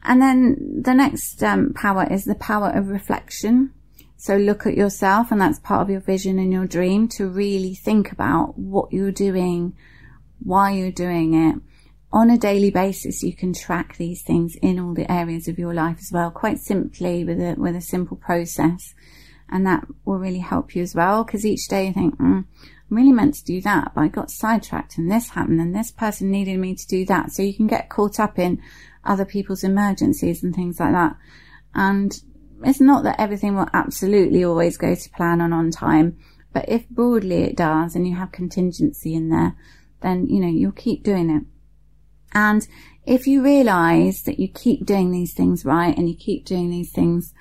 And 0.03 0.21
then 0.21 0.81
the 0.81 0.93
next 0.93 1.41
um, 1.43 1.73
power 1.73 2.05
is 2.11 2.25
the 2.25 2.35
power 2.35 2.69
of 2.69 2.89
reflection. 2.89 3.73
So 4.17 4.35
look 4.35 4.65
at 4.65 4.75
yourself 4.75 5.31
and 5.31 5.39
that's 5.39 5.59
part 5.59 5.81
of 5.81 5.89
your 5.89 6.01
vision 6.01 6.39
and 6.39 6.51
your 6.51 6.65
dream 6.65 7.07
to 7.09 7.27
really 7.27 7.75
think 7.75 8.11
about 8.11 8.57
what 8.57 8.91
you're 8.91 9.11
doing, 9.11 9.73
why 10.39 10.71
you're 10.71 10.91
doing 10.91 11.35
it. 11.35 11.55
On 12.17 12.31
a 12.31 12.37
daily 12.39 12.71
basis, 12.71 13.21
you 13.21 13.31
can 13.31 13.53
track 13.53 13.95
these 13.97 14.23
things 14.23 14.55
in 14.55 14.79
all 14.79 14.95
the 14.95 15.09
areas 15.11 15.47
of 15.47 15.59
your 15.59 15.75
life 15.75 15.97
as 15.99 16.09
well, 16.11 16.31
quite 16.31 16.57
simply 16.57 17.23
with 17.23 17.39
a, 17.39 17.53
with 17.59 17.75
a 17.75 17.79
simple 17.79 18.17
process. 18.17 18.95
And 19.49 19.67
that 19.67 19.85
will 20.03 20.17
really 20.17 20.39
help 20.39 20.75
you 20.75 20.81
as 20.81 20.95
well 20.95 21.23
because 21.23 21.45
each 21.45 21.67
day 21.67 21.85
you 21.85 21.93
think, 21.93 22.17
mm, 22.17 22.43
I'm 22.43 22.47
really 22.89 23.11
meant 23.11 23.35
to 23.35 23.45
do 23.45 23.61
that, 23.61 23.91
but 23.93 24.01
I 24.01 24.07
got 24.07 24.31
sidetracked 24.31 24.97
and 24.97 25.11
this 25.11 25.29
happened 25.29 25.61
and 25.61 25.75
this 25.75 25.91
person 25.91 26.31
needed 26.31 26.57
me 26.57 26.73
to 26.73 26.87
do 26.87 27.05
that. 27.05 27.33
So 27.33 27.43
you 27.43 27.53
can 27.53 27.67
get 27.67 27.87
caught 27.87 28.19
up 28.19 28.39
in 28.39 28.63
other 29.03 29.23
people's 29.23 29.63
emergencies 29.63 30.41
and 30.41 30.55
things 30.55 30.79
like 30.79 30.93
that. 30.93 31.17
And 31.75 32.19
it's 32.63 32.81
not 32.81 33.03
that 33.03 33.21
everything 33.21 33.55
will 33.55 33.69
absolutely 33.73 34.43
always 34.43 34.75
go 34.77 34.95
to 34.95 35.09
plan 35.11 35.39
and 35.39 35.53
on 35.53 35.69
time, 35.69 36.17
but 36.51 36.67
if 36.67 36.89
broadly 36.89 37.43
it 37.43 37.55
does 37.55 37.95
and 37.95 38.07
you 38.07 38.15
have 38.15 38.31
contingency 38.31 39.13
in 39.13 39.29
there, 39.29 39.55
then, 40.01 40.25
you 40.25 40.39
know, 40.39 40.47
you'll 40.47 40.71
keep 40.71 41.03
doing 41.03 41.29
it. 41.29 41.43
And 42.33 42.67
if 43.05 43.27
you 43.27 43.43
realize 43.43 44.23
that 44.23 44.39
you 44.39 44.47
keep 44.47 44.85
doing 44.85 45.11
these 45.11 45.33
things 45.33 45.65
right 45.65 45.97
and 45.97 46.09
you 46.09 46.15
keep 46.15 46.45
doing 46.45 46.69
these 46.69 46.91
things 46.91 47.33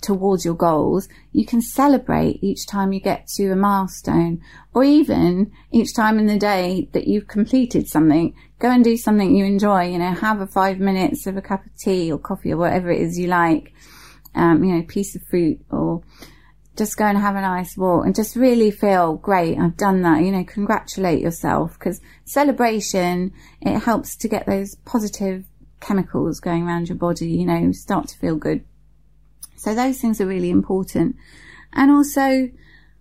towards 0.00 0.44
your 0.44 0.54
goals, 0.54 1.08
you 1.32 1.46
can 1.46 1.60
celebrate 1.60 2.42
each 2.42 2.66
time 2.66 2.92
you 2.92 3.00
get 3.00 3.26
to 3.26 3.50
a 3.50 3.56
milestone 3.56 4.42
or 4.72 4.84
even 4.84 5.52
each 5.70 5.94
time 5.94 6.18
in 6.18 6.26
the 6.26 6.38
day 6.38 6.88
that 6.92 7.06
you've 7.06 7.28
completed 7.28 7.88
something. 7.88 8.34
Go 8.58 8.70
and 8.70 8.84
do 8.84 8.96
something 8.96 9.34
you 9.34 9.44
enjoy, 9.44 9.90
you 9.90 9.98
know, 9.98 10.12
have 10.12 10.40
a 10.40 10.46
five 10.46 10.78
minutes 10.78 11.26
of 11.26 11.36
a 11.36 11.42
cup 11.42 11.64
of 11.64 11.76
tea 11.76 12.10
or 12.10 12.18
coffee 12.18 12.52
or 12.52 12.56
whatever 12.56 12.90
it 12.90 13.00
is 13.00 13.18
you 13.18 13.28
like 13.28 13.74
um, 14.34 14.64
you 14.64 14.74
know, 14.74 14.82
piece 14.82 15.14
of 15.14 15.22
fruit 15.28 15.60
or 15.70 16.02
just 16.76 16.96
go 16.96 17.04
and 17.04 17.18
have 17.18 17.36
a 17.36 17.40
nice 17.40 17.76
walk 17.76 18.04
and 18.04 18.14
just 18.14 18.36
really 18.36 18.70
feel 18.70 19.14
great. 19.14 19.58
I've 19.58 19.76
done 19.76 20.02
that. 20.02 20.22
You 20.22 20.32
know, 20.32 20.44
congratulate 20.44 21.20
yourself 21.20 21.78
because 21.78 22.00
celebration, 22.24 23.32
it 23.60 23.80
helps 23.80 24.16
to 24.16 24.28
get 24.28 24.46
those 24.46 24.74
positive 24.84 25.44
chemicals 25.80 26.40
going 26.40 26.66
around 26.66 26.88
your 26.88 26.98
body, 26.98 27.30
you 27.30 27.46
know, 27.46 27.70
start 27.72 28.08
to 28.08 28.18
feel 28.18 28.36
good. 28.36 28.64
So 29.56 29.74
those 29.74 30.00
things 30.00 30.20
are 30.20 30.26
really 30.26 30.50
important. 30.50 31.16
And 31.72 31.90
also, 31.90 32.50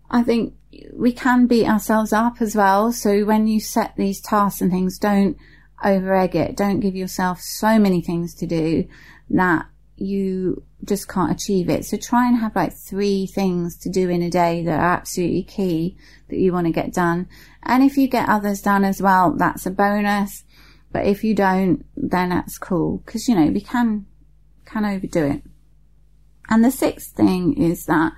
I 0.09 0.23
think 0.23 0.55
we 0.93 1.11
can 1.11 1.47
beat 1.47 1.67
ourselves 1.67 2.13
up 2.13 2.41
as 2.41 2.55
well. 2.55 2.91
So 2.91 3.25
when 3.25 3.47
you 3.47 3.59
set 3.59 3.95
these 3.95 4.21
tasks 4.21 4.61
and 4.61 4.71
things, 4.71 4.97
don't 4.97 5.37
over 5.83 6.13
egg 6.15 6.35
it. 6.35 6.55
Don't 6.55 6.79
give 6.79 6.95
yourself 6.95 7.41
so 7.41 7.77
many 7.79 8.01
things 8.01 8.33
to 8.35 8.47
do 8.47 8.87
that 9.29 9.65
you 9.95 10.63
just 10.83 11.07
can't 11.07 11.31
achieve 11.31 11.69
it. 11.69 11.85
So 11.85 11.97
try 11.97 12.27
and 12.27 12.37
have 12.37 12.55
like 12.55 12.73
three 12.73 13.27
things 13.27 13.77
to 13.79 13.89
do 13.89 14.09
in 14.09 14.21
a 14.21 14.29
day 14.29 14.63
that 14.63 14.79
are 14.79 14.93
absolutely 14.93 15.43
key 15.43 15.97
that 16.29 16.37
you 16.37 16.51
want 16.51 16.67
to 16.67 16.73
get 16.73 16.93
done. 16.93 17.27
And 17.63 17.83
if 17.83 17.97
you 17.97 18.07
get 18.07 18.29
others 18.29 18.61
done 18.61 18.83
as 18.83 19.01
well, 19.01 19.31
that's 19.31 19.65
a 19.65 19.71
bonus. 19.71 20.43
But 20.91 21.05
if 21.05 21.23
you 21.23 21.35
don't, 21.35 21.85
then 21.95 22.29
that's 22.29 22.57
cool. 22.57 23.01
Cause 23.05 23.27
you 23.27 23.35
know, 23.35 23.47
we 23.47 23.61
can, 23.61 24.05
can 24.65 24.85
overdo 24.85 25.25
it. 25.25 25.43
And 26.49 26.63
the 26.63 26.71
sixth 26.71 27.15
thing 27.15 27.61
is 27.61 27.85
that 27.85 28.13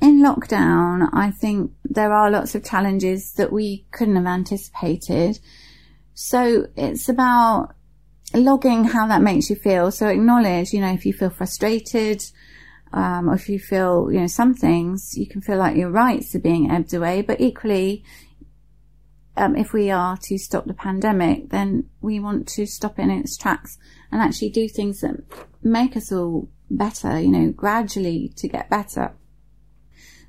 in 0.00 0.22
lockdown, 0.22 1.08
I 1.12 1.30
think 1.30 1.72
there 1.84 2.12
are 2.12 2.30
lots 2.30 2.54
of 2.54 2.64
challenges 2.64 3.32
that 3.34 3.52
we 3.52 3.86
couldn't 3.90 4.16
have 4.16 4.26
anticipated. 4.26 5.38
So 6.14 6.66
it's 6.76 7.08
about 7.08 7.74
logging 8.34 8.84
how 8.84 9.06
that 9.08 9.22
makes 9.22 9.50
you 9.50 9.56
feel. 9.56 9.90
So 9.90 10.08
acknowledge, 10.08 10.72
you 10.72 10.80
know, 10.80 10.92
if 10.92 11.04
you 11.04 11.12
feel 11.12 11.30
frustrated, 11.30 12.22
um, 12.92 13.28
or 13.28 13.34
if 13.34 13.48
you 13.48 13.58
feel, 13.58 14.10
you 14.12 14.20
know, 14.20 14.26
some 14.26 14.54
things, 14.54 15.16
you 15.16 15.26
can 15.26 15.40
feel 15.40 15.58
like 15.58 15.76
your 15.76 15.90
rights 15.90 16.34
are 16.34 16.40
being 16.40 16.70
ebbed 16.70 16.92
away, 16.92 17.22
but 17.22 17.40
equally, 17.40 18.04
um, 19.36 19.56
if 19.56 19.72
we 19.72 19.90
are 19.90 20.16
to 20.24 20.38
stop 20.38 20.66
the 20.66 20.74
pandemic, 20.74 21.50
then 21.50 21.88
we 22.00 22.18
want 22.18 22.48
to 22.48 22.66
stop 22.66 22.98
it 22.98 23.02
in 23.02 23.10
its 23.10 23.36
tracks 23.36 23.78
and 24.10 24.20
actually 24.20 24.50
do 24.50 24.68
things 24.68 25.00
that 25.00 25.16
make 25.62 25.96
us 25.96 26.12
all 26.12 26.48
better, 26.70 27.18
you 27.18 27.30
know, 27.30 27.50
gradually 27.50 28.32
to 28.36 28.48
get 28.48 28.68
better. 28.68 29.14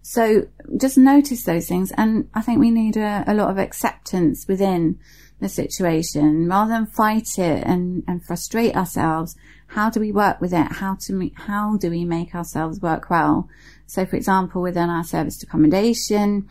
So 0.04 0.48
just 0.78 0.98
notice 0.98 1.44
those 1.44 1.68
things. 1.68 1.92
And 1.92 2.30
I 2.34 2.42
think 2.42 2.60
we 2.60 2.72
need 2.72 2.98
a, 2.98 3.24
a 3.28 3.34
lot 3.34 3.50
of 3.50 3.58
acceptance 3.58 4.48
within 4.48 5.00
the 5.42 5.50
situation 5.50 6.48
rather 6.48 6.72
than 6.72 6.86
fight 6.86 7.38
it 7.38 7.64
and, 7.66 8.04
and 8.08 8.24
frustrate 8.24 8.76
ourselves. 8.76 9.36
How 9.68 9.90
do 9.90 10.00
we 10.00 10.12
work 10.12 10.40
with 10.40 10.54
it? 10.54 10.72
How 10.74 10.96
to, 11.08 11.32
how 11.36 11.78
do 11.78 11.90
we 11.90 12.06
make 12.06 12.34
ourselves 12.36 12.80
work 12.80 13.10
well? 13.10 13.50
So 13.88 14.06
for 14.06 14.16
example, 14.16 14.62
within 14.62 14.90
our 14.90 15.04
service 15.04 15.42
accommodation, 15.44 16.48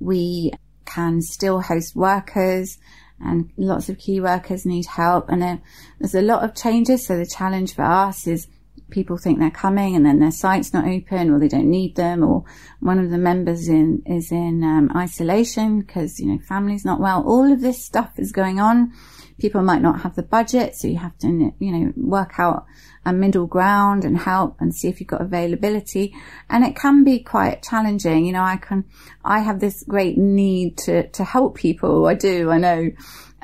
we 0.00 0.52
can 0.84 1.22
still 1.22 1.60
host 1.60 1.94
workers 1.94 2.78
and 3.20 3.50
lots 3.56 3.88
of 3.88 3.98
key 3.98 4.20
workers 4.20 4.66
need 4.66 4.86
help. 4.86 5.28
And 5.28 5.60
there's 6.00 6.14
a 6.14 6.20
lot 6.20 6.42
of 6.42 6.56
changes. 6.56 7.06
So 7.06 7.16
the 7.16 7.26
challenge 7.26 7.74
for 7.74 7.82
us 7.82 8.26
is 8.26 8.48
people 8.92 9.16
think 9.16 9.38
they're 9.38 9.50
coming 9.50 9.96
and 9.96 10.06
then 10.06 10.20
their 10.20 10.30
site's 10.30 10.72
not 10.72 10.86
open 10.86 11.30
or 11.30 11.40
they 11.40 11.48
don't 11.48 11.68
need 11.68 11.96
them 11.96 12.22
or 12.22 12.44
one 12.78 12.98
of 12.98 13.10
the 13.10 13.18
members 13.18 13.66
in 13.66 14.02
is 14.06 14.30
in 14.30 14.62
um, 14.62 14.90
isolation 14.94 15.80
because 15.80 16.20
you 16.20 16.26
know 16.26 16.38
family's 16.46 16.84
not 16.84 17.00
well. 17.00 17.24
All 17.26 17.50
of 17.52 17.60
this 17.60 17.84
stuff 17.84 18.12
is 18.18 18.30
going 18.30 18.60
on. 18.60 18.92
People 19.38 19.62
might 19.62 19.82
not 19.82 20.02
have 20.02 20.14
the 20.14 20.22
budget 20.22 20.76
so 20.76 20.86
you 20.86 20.98
have 20.98 21.16
to 21.18 21.52
you 21.58 21.72
know 21.72 21.92
work 21.96 22.38
out 22.38 22.66
a 23.04 23.12
middle 23.12 23.46
ground 23.46 24.04
and 24.04 24.16
help 24.16 24.60
and 24.60 24.72
see 24.72 24.88
if 24.88 25.00
you've 25.00 25.08
got 25.08 25.22
availability. 25.22 26.14
And 26.48 26.64
it 26.64 26.76
can 26.76 27.02
be 27.02 27.18
quite 27.18 27.62
challenging. 27.62 28.26
You 28.26 28.32
know 28.32 28.44
i 28.44 28.56
can 28.56 28.84
i 29.24 29.40
have 29.40 29.58
this 29.58 29.82
great 29.88 30.18
need 30.18 30.78
to 30.78 31.08
to 31.08 31.24
help 31.24 31.56
people. 31.56 32.06
I 32.06 32.14
do 32.14 32.50
i 32.50 32.58
know. 32.58 32.90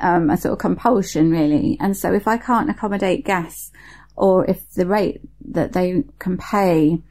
Um, 0.01 0.29
a 0.29 0.37
sort 0.37 0.53
of 0.53 0.59
compulsion 0.59 1.29
really. 1.29 1.75
And 1.81 1.97
so 1.97 2.13
if 2.13 2.25
i 2.25 2.37
can't 2.37 2.69
accommodate 2.69 3.25
guests 3.25 3.69
or 4.19 4.45
if 4.45 4.69
the 4.73 4.85
rate 4.85 5.21
that 5.49 5.73
they 5.73 6.03
can 6.19 6.37
pay 6.37 7.01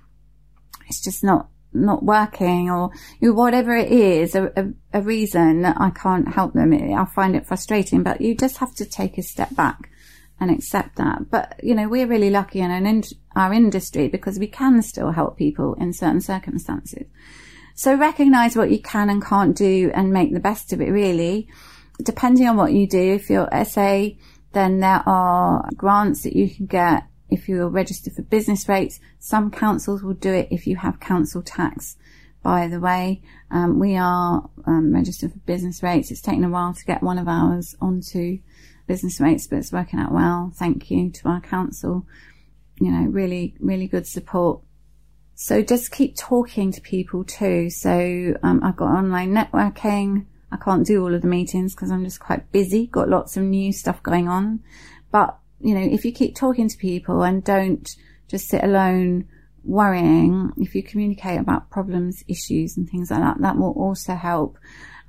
is 0.88 1.00
just 1.00 1.24
not 1.24 1.48
not 1.72 2.02
working 2.02 2.70
or 2.70 2.90
you 3.20 3.28
know, 3.28 3.34
whatever 3.34 3.76
it 3.76 3.90
is, 3.90 4.34
a, 4.34 4.50
a, 4.56 4.98
a, 5.00 5.02
reason 5.02 5.62
that 5.62 5.76
I 5.78 5.90
can't 5.90 6.32
help 6.32 6.54
them. 6.54 6.72
I 6.72 7.04
find 7.04 7.36
it 7.36 7.46
frustrating, 7.46 8.02
but 8.02 8.22
you 8.22 8.34
just 8.34 8.56
have 8.58 8.74
to 8.76 8.86
take 8.86 9.18
a 9.18 9.22
step 9.22 9.54
back 9.54 9.90
and 10.40 10.50
accept 10.50 10.96
that. 10.96 11.30
But, 11.30 11.60
you 11.62 11.74
know, 11.74 11.88
we're 11.88 12.06
really 12.06 12.30
lucky 12.30 12.60
in, 12.60 12.70
in 12.70 13.02
our 13.36 13.52
industry 13.52 14.08
because 14.08 14.38
we 14.38 14.46
can 14.46 14.80
still 14.82 15.10
help 15.10 15.36
people 15.36 15.74
in 15.74 15.92
certain 15.92 16.22
circumstances. 16.22 17.06
So 17.74 17.94
recognize 17.94 18.56
what 18.56 18.70
you 18.70 18.80
can 18.80 19.10
and 19.10 19.24
can't 19.24 19.56
do 19.56 19.90
and 19.94 20.10
make 20.10 20.32
the 20.32 20.40
best 20.40 20.72
of 20.72 20.80
it 20.80 20.90
really. 20.90 21.48
Depending 22.02 22.48
on 22.48 22.56
what 22.56 22.72
you 22.72 22.88
do, 22.88 23.14
if 23.14 23.28
you're 23.28 23.48
SA, 23.64 24.08
then 24.52 24.80
there 24.80 25.02
are 25.06 25.68
grants 25.76 26.22
that 26.22 26.34
you 26.34 26.48
can 26.48 26.66
get 26.66 27.04
if 27.30 27.48
you're 27.48 27.68
registered 27.68 28.14
for 28.14 28.22
business 28.22 28.68
rates. 28.68 29.00
Some 29.18 29.50
councils 29.50 30.02
will 30.02 30.14
do 30.14 30.32
it 30.32 30.48
if 30.50 30.66
you 30.66 30.76
have 30.76 31.00
council 31.00 31.42
tax. 31.42 31.96
By 32.42 32.68
the 32.68 32.80
way, 32.80 33.20
um, 33.50 33.78
we 33.78 33.96
are 33.96 34.48
um, 34.66 34.94
registered 34.94 35.32
for 35.32 35.38
business 35.40 35.82
rates. 35.82 36.10
It's 36.10 36.20
taken 36.20 36.44
a 36.44 36.48
while 36.48 36.72
to 36.72 36.84
get 36.84 37.02
one 37.02 37.18
of 37.18 37.28
ours 37.28 37.74
onto 37.80 38.38
business 38.86 39.20
rates, 39.20 39.46
but 39.46 39.58
it's 39.58 39.72
working 39.72 39.98
out 39.98 40.12
well. 40.12 40.52
Thank 40.54 40.90
you 40.90 41.10
to 41.10 41.28
our 41.28 41.40
council. 41.40 42.06
You 42.80 42.90
know, 42.92 43.10
really, 43.10 43.54
really 43.60 43.88
good 43.88 44.06
support. 44.06 44.60
So 45.34 45.62
just 45.62 45.92
keep 45.92 46.16
talking 46.16 46.72
to 46.72 46.80
people 46.80 47.24
too. 47.24 47.70
So 47.70 48.34
um, 48.42 48.60
I've 48.62 48.76
got 48.76 48.96
online 48.96 49.32
networking. 49.32 50.26
I 50.50 50.56
can't 50.56 50.86
do 50.86 51.02
all 51.02 51.14
of 51.14 51.22
the 51.22 51.28
meetings 51.28 51.74
because 51.74 51.90
I'm 51.90 52.04
just 52.04 52.20
quite 52.20 52.50
busy, 52.52 52.86
got 52.86 53.08
lots 53.08 53.36
of 53.36 53.42
new 53.42 53.72
stuff 53.72 54.02
going 54.02 54.28
on. 54.28 54.60
But, 55.10 55.36
you 55.60 55.74
know, 55.74 55.82
if 55.82 56.04
you 56.04 56.12
keep 56.12 56.34
talking 56.34 56.68
to 56.68 56.76
people 56.76 57.22
and 57.22 57.44
don't 57.44 57.88
just 58.28 58.48
sit 58.48 58.64
alone 58.64 59.28
worrying, 59.64 60.52
if 60.56 60.74
you 60.74 60.82
communicate 60.82 61.40
about 61.40 61.70
problems, 61.70 62.24
issues 62.28 62.76
and 62.76 62.88
things 62.88 63.10
like 63.10 63.20
that, 63.20 63.40
that 63.40 63.58
will 63.58 63.72
also 63.72 64.14
help. 64.14 64.58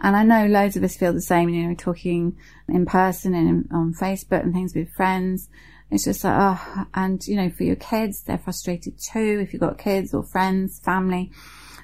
And 0.01 0.15
I 0.15 0.23
know 0.23 0.47
loads 0.47 0.77
of 0.77 0.83
us 0.83 0.95
feel 0.95 1.13
the 1.13 1.21
same, 1.21 1.49
you 1.49 1.67
know, 1.67 1.75
talking 1.75 2.37
in 2.67 2.85
person 2.85 3.33
and 3.33 3.67
on 3.71 3.93
Facebook 3.93 4.43
and 4.43 4.53
things 4.53 4.73
with 4.73 4.91
friends. 4.93 5.49
It's 5.91 6.05
just 6.05 6.23
like, 6.23 6.35
oh, 6.37 6.85
and 6.93 7.25
you 7.27 7.35
know, 7.35 7.49
for 7.49 7.63
your 7.63 7.75
kids, 7.75 8.23
they're 8.23 8.37
frustrated 8.37 8.99
too. 8.99 9.39
If 9.41 9.53
you've 9.53 9.59
got 9.59 9.77
kids 9.77 10.13
or 10.13 10.23
friends, 10.23 10.79
family, 10.79 11.31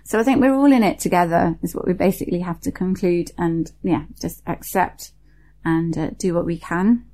so 0.05 0.19
I 0.19 0.24
think 0.24 0.39
we're 0.39 0.53
all 0.53 0.71
in 0.71 0.83
it 0.83 1.00
together 1.00 1.57
is 1.63 1.74
what 1.74 1.88
we 1.88 1.93
basically 1.93 2.39
have 2.39 2.62
to 2.62 2.71
conclude 2.71 3.31
and 3.39 3.71
yeah, 3.81 4.05
just 4.21 4.43
accept 4.45 5.12
and 5.65 5.97
uh, 5.97 6.09
do 6.19 6.35
what 6.35 6.45
we 6.45 6.59
can. 6.59 7.05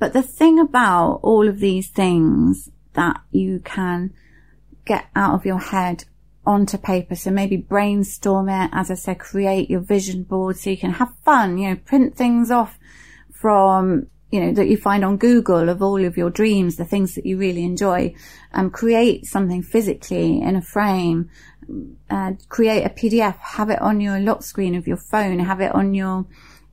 But 0.00 0.12
the 0.12 0.22
thing 0.22 0.58
about 0.58 1.20
all 1.22 1.48
of 1.48 1.60
these 1.60 1.88
things 1.88 2.68
that 2.94 3.20
you 3.30 3.60
can 3.64 4.12
get 4.84 5.06
out 5.14 5.34
of 5.34 5.46
your 5.46 5.60
head 5.60 6.04
onto 6.44 6.78
paper. 6.78 7.14
So 7.14 7.30
maybe 7.30 7.56
brainstorm 7.56 8.48
it. 8.48 8.70
As 8.72 8.90
I 8.90 8.94
said, 8.94 9.20
create 9.20 9.70
your 9.70 9.80
vision 9.80 10.24
board 10.24 10.56
so 10.56 10.70
you 10.70 10.76
can 10.76 10.94
have 10.94 11.14
fun, 11.24 11.58
you 11.58 11.70
know, 11.70 11.76
print 11.76 12.16
things 12.16 12.50
off 12.50 12.76
from, 13.32 14.08
you 14.30 14.40
know, 14.40 14.52
that 14.52 14.68
you 14.68 14.76
find 14.76 15.04
on 15.04 15.16
Google 15.16 15.68
of 15.68 15.82
all 15.82 16.04
of 16.04 16.16
your 16.16 16.30
dreams, 16.30 16.76
the 16.76 16.84
things 16.84 17.14
that 17.14 17.26
you 17.26 17.36
really 17.36 17.64
enjoy, 17.64 18.14
um, 18.52 18.70
create 18.70 19.26
something 19.26 19.62
physically 19.62 20.40
in 20.40 20.56
a 20.56 20.62
frame, 20.62 21.30
uh, 22.08 22.32
create 22.48 22.84
a 22.84 22.90
PDF, 22.90 23.36
have 23.38 23.70
it 23.70 23.80
on 23.80 24.00
your 24.00 24.18
lock 24.20 24.42
screen 24.42 24.74
of 24.74 24.86
your 24.86 24.96
phone, 24.96 25.40
have 25.40 25.60
it 25.60 25.74
on 25.74 25.94
your, 25.94 26.26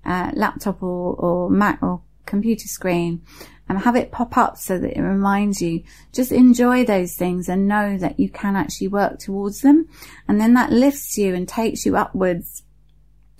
uh, 0.05 0.31
laptop 0.33 0.81
or, 0.83 1.15
or 1.15 1.49
Mac 1.49 1.81
or 1.81 2.01
computer 2.25 2.67
screen 2.67 3.23
and 3.69 3.79
have 3.79 3.95
it 3.95 4.11
pop 4.11 4.37
up 4.37 4.57
so 4.57 4.77
that 4.77 4.97
it 4.97 5.01
reminds 5.01 5.61
you. 5.61 5.83
Just 6.13 6.31
enjoy 6.31 6.85
those 6.85 7.15
things 7.15 7.49
and 7.49 7.67
know 7.67 7.97
that 7.97 8.19
you 8.19 8.29
can 8.29 8.55
actually 8.55 8.87
work 8.87 9.19
towards 9.19 9.61
them. 9.61 9.89
And 10.27 10.39
then 10.39 10.53
that 10.53 10.71
lifts 10.71 11.17
you 11.17 11.35
and 11.35 11.47
takes 11.47 11.85
you 11.85 11.97
upwards. 11.97 12.63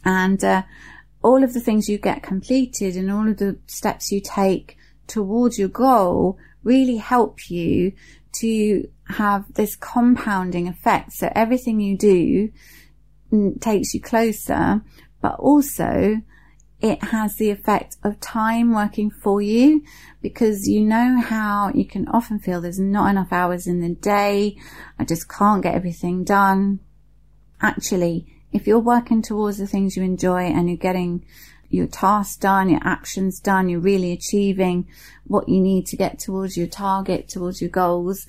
And, 0.04 0.44
uh, 0.44 0.64
all 1.28 1.44
of 1.44 1.54
the 1.54 1.60
things 1.60 1.90
you 1.90 1.98
get 1.98 2.24
completed 2.24 2.96
and 2.96 3.12
all 3.12 3.28
of 3.28 3.36
the 3.36 3.60
steps 3.68 4.14
you 4.14 4.22
take 4.22 4.78
towards 5.08 5.60
your 5.60 5.68
goal 5.68 6.38
really 6.64 6.96
help 6.96 7.50
you 7.50 7.92
to 8.32 8.88
have 9.10 9.54
this 9.56 9.76
compounding 9.76 10.70
effect. 10.70 11.12
So 11.12 11.30
everything 11.36 11.82
you 11.82 11.98
do 11.98 12.50
takes 13.60 13.94
you 13.94 14.00
closer, 14.00 14.82
but 15.22 15.36
also 15.38 16.22
it 16.80 17.04
has 17.04 17.36
the 17.36 17.50
effect 17.50 17.98
of 18.06 18.22
time 18.22 18.74
working 18.74 19.12
for 19.12 19.42
you 19.42 19.84
because 20.22 20.66
you 20.66 20.80
know 20.80 21.20
how 21.20 21.72
you 21.76 21.84
can 21.86 22.08
often 22.08 22.40
feel 22.40 22.62
there's 22.62 22.80
not 22.80 23.10
enough 23.10 23.34
hours 23.34 23.68
in 23.68 23.82
the 23.82 23.96
day. 23.96 24.56
I 24.98 25.04
just 25.04 25.28
can't 25.28 25.62
get 25.62 25.76
everything 25.76 26.24
done. 26.24 26.80
Actually, 27.60 28.37
if 28.58 28.66
you're 28.66 28.80
working 28.80 29.22
towards 29.22 29.60
the 29.60 29.68
things 29.68 29.96
you 29.96 30.02
enjoy 30.02 30.42
and 30.42 30.68
you're 30.68 30.78
getting 30.78 31.24
your 31.70 31.86
tasks 31.86 32.36
done, 32.38 32.70
your 32.70 32.82
actions 32.84 33.40
done, 33.40 33.70
you're 33.70 33.80
really 33.80 34.12
achieving 34.12 34.88
what 35.26 35.48
you 35.48 35.60
need 35.60 35.86
to 35.86 35.96
get 35.96 36.18
towards 36.18 36.58
your 36.58 36.68
target, 36.68 37.30
towards 37.30 37.62
your 37.62 37.70
goals, 37.70 38.26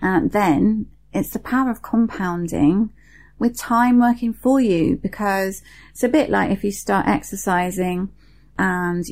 uh, 0.00 0.20
then 0.22 0.86
it's 1.12 1.30
the 1.30 1.38
power 1.40 1.70
of 1.70 1.82
compounding 1.82 2.90
with 3.38 3.58
time 3.58 3.98
working 3.98 4.32
for 4.32 4.60
you 4.60 4.96
because 4.96 5.60
it's 5.90 6.04
a 6.04 6.08
bit 6.08 6.30
like 6.30 6.52
if 6.52 6.62
you 6.62 6.70
start 6.70 7.08
exercising 7.08 8.10
and 8.56 9.04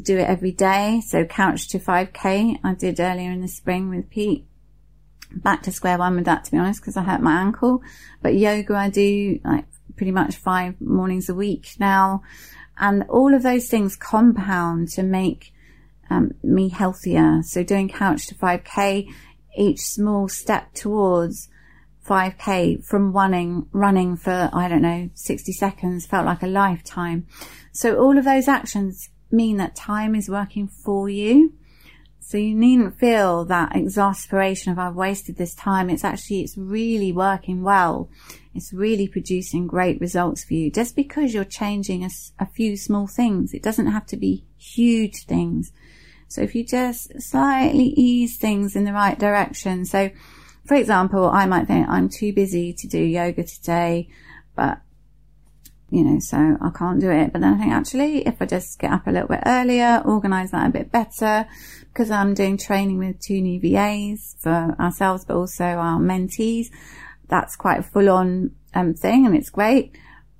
do 0.00 0.16
it 0.16 0.28
every 0.28 0.52
day. 0.52 1.02
So 1.04 1.24
couch 1.24 1.66
to 1.68 1.80
5k 1.80 2.60
I 2.62 2.74
did 2.74 3.00
earlier 3.00 3.32
in 3.32 3.40
the 3.40 3.48
spring 3.48 3.90
with 3.90 4.10
Pete. 4.10 4.46
Back 5.36 5.62
to 5.64 5.72
square 5.72 5.98
one 5.98 6.16
with 6.16 6.24
that 6.24 6.44
to 6.44 6.50
be 6.50 6.58
honest 6.58 6.80
because 6.80 6.96
I 6.96 7.02
hurt 7.02 7.20
my 7.20 7.40
ankle. 7.40 7.82
But 8.20 8.34
yoga 8.34 8.74
I 8.74 8.90
do 8.90 9.40
like 9.44 9.64
pretty 9.96 10.12
much 10.12 10.36
five 10.36 10.80
mornings 10.80 11.28
a 11.28 11.34
week 11.34 11.74
now. 11.78 12.22
And 12.78 13.04
all 13.08 13.34
of 13.34 13.42
those 13.42 13.68
things 13.68 13.96
compound 13.96 14.88
to 14.90 15.02
make 15.02 15.52
um, 16.10 16.32
me 16.42 16.68
healthier. 16.68 17.42
So 17.42 17.62
doing 17.62 17.88
couch 17.88 18.26
to 18.28 18.34
5k, 18.34 19.08
each 19.56 19.80
small 19.80 20.28
step 20.28 20.72
towards 20.74 21.48
5k 22.06 22.84
from 22.84 23.12
running, 23.12 23.66
running 23.72 24.16
for, 24.16 24.50
I 24.52 24.68
don't 24.68 24.82
know, 24.82 25.10
60 25.14 25.52
seconds 25.52 26.06
felt 26.06 26.26
like 26.26 26.42
a 26.42 26.48
lifetime. 26.48 27.26
So 27.72 27.98
all 27.98 28.18
of 28.18 28.24
those 28.24 28.48
actions 28.48 29.08
mean 29.30 29.56
that 29.58 29.76
time 29.76 30.14
is 30.14 30.28
working 30.28 30.68
for 30.68 31.08
you. 31.08 31.54
So 32.24 32.38
you 32.38 32.54
needn't 32.54 32.98
feel 32.98 33.44
that 33.46 33.74
exasperation 33.74 34.72
of 34.72 34.78
I've 34.78 34.94
wasted 34.94 35.36
this 35.36 35.54
time. 35.54 35.90
It's 35.90 36.04
actually, 36.04 36.42
it's 36.42 36.56
really 36.56 37.12
working 37.12 37.62
well. 37.62 38.08
It's 38.54 38.72
really 38.72 39.08
producing 39.08 39.66
great 39.66 40.00
results 40.00 40.44
for 40.44 40.54
you 40.54 40.70
just 40.70 40.94
because 40.94 41.34
you're 41.34 41.44
changing 41.44 42.04
a, 42.04 42.10
a 42.38 42.46
few 42.46 42.76
small 42.76 43.06
things. 43.06 43.52
It 43.52 43.62
doesn't 43.62 43.88
have 43.88 44.06
to 44.06 44.16
be 44.16 44.46
huge 44.56 45.26
things. 45.26 45.72
So 46.28 46.42
if 46.42 46.54
you 46.54 46.64
just 46.64 47.20
slightly 47.20 47.92
ease 47.96 48.36
things 48.38 48.76
in 48.76 48.84
the 48.84 48.92
right 48.92 49.18
direction. 49.18 49.84
So 49.84 50.10
for 50.64 50.74
example, 50.74 51.28
I 51.28 51.46
might 51.46 51.66
think 51.66 51.88
I'm 51.88 52.08
too 52.08 52.32
busy 52.32 52.72
to 52.72 52.86
do 52.86 52.98
yoga 52.98 53.44
today, 53.44 54.08
but 54.54 54.80
you 55.92 56.04
know, 56.04 56.18
so 56.20 56.56
I 56.60 56.70
can't 56.70 57.00
do 57.00 57.10
it. 57.10 57.32
But 57.32 57.42
then 57.42 57.52
I 57.54 57.58
think 57.58 57.72
actually, 57.72 58.26
if 58.26 58.40
I 58.40 58.46
just 58.46 58.78
get 58.78 58.92
up 58.92 59.06
a 59.06 59.10
little 59.10 59.28
bit 59.28 59.42
earlier, 59.44 60.02
organize 60.04 60.50
that 60.52 60.66
a 60.66 60.70
bit 60.70 60.90
better, 60.90 61.46
because 61.92 62.10
I'm 62.10 62.32
doing 62.32 62.56
training 62.56 62.98
with 62.98 63.20
two 63.20 63.42
new 63.42 63.60
VAs 63.60 64.34
for 64.40 64.74
ourselves, 64.80 65.26
but 65.26 65.36
also 65.36 65.64
our 65.64 66.00
mentees. 66.00 66.68
That's 67.28 67.56
quite 67.56 67.80
a 67.80 67.82
full 67.82 68.08
on 68.08 68.52
um, 68.74 68.94
thing 68.94 69.26
and 69.26 69.36
it's 69.36 69.50
great. 69.50 69.94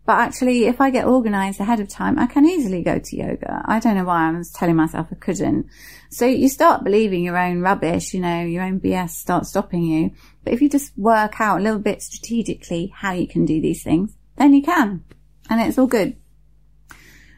But 0.06 0.18
actually, 0.18 0.64
if 0.64 0.80
I 0.80 0.90
get 0.90 1.04
organized 1.04 1.60
ahead 1.60 1.80
of 1.80 1.88
time, 1.88 2.18
I 2.18 2.26
can 2.26 2.46
easily 2.46 2.82
go 2.82 2.98
to 2.98 3.16
yoga. 3.16 3.62
I 3.66 3.78
don't 3.78 3.94
know 3.94 4.04
why 4.04 4.28
I 4.28 4.36
was 4.36 4.50
telling 4.50 4.74
myself 4.74 5.08
I 5.12 5.16
couldn't. 5.16 5.66
So 6.10 6.24
you 6.24 6.48
start 6.48 6.82
believing 6.82 7.22
your 7.22 7.38
own 7.38 7.60
rubbish, 7.60 8.14
you 8.14 8.20
know, 8.20 8.42
your 8.42 8.64
own 8.64 8.80
BS 8.80 9.10
starts 9.10 9.50
stopping 9.50 9.82
you. 9.84 10.12
But 10.44 10.54
if 10.54 10.62
you 10.62 10.70
just 10.70 10.96
work 10.98 11.40
out 11.40 11.60
a 11.60 11.62
little 11.62 11.78
bit 11.78 12.02
strategically 12.02 12.92
how 12.96 13.12
you 13.12 13.28
can 13.28 13.44
do 13.44 13.60
these 13.60 13.84
things, 13.84 14.16
then 14.36 14.54
you 14.54 14.62
can. 14.62 15.04
And 15.50 15.60
it's 15.60 15.78
all 15.78 15.86
good. 15.86 16.16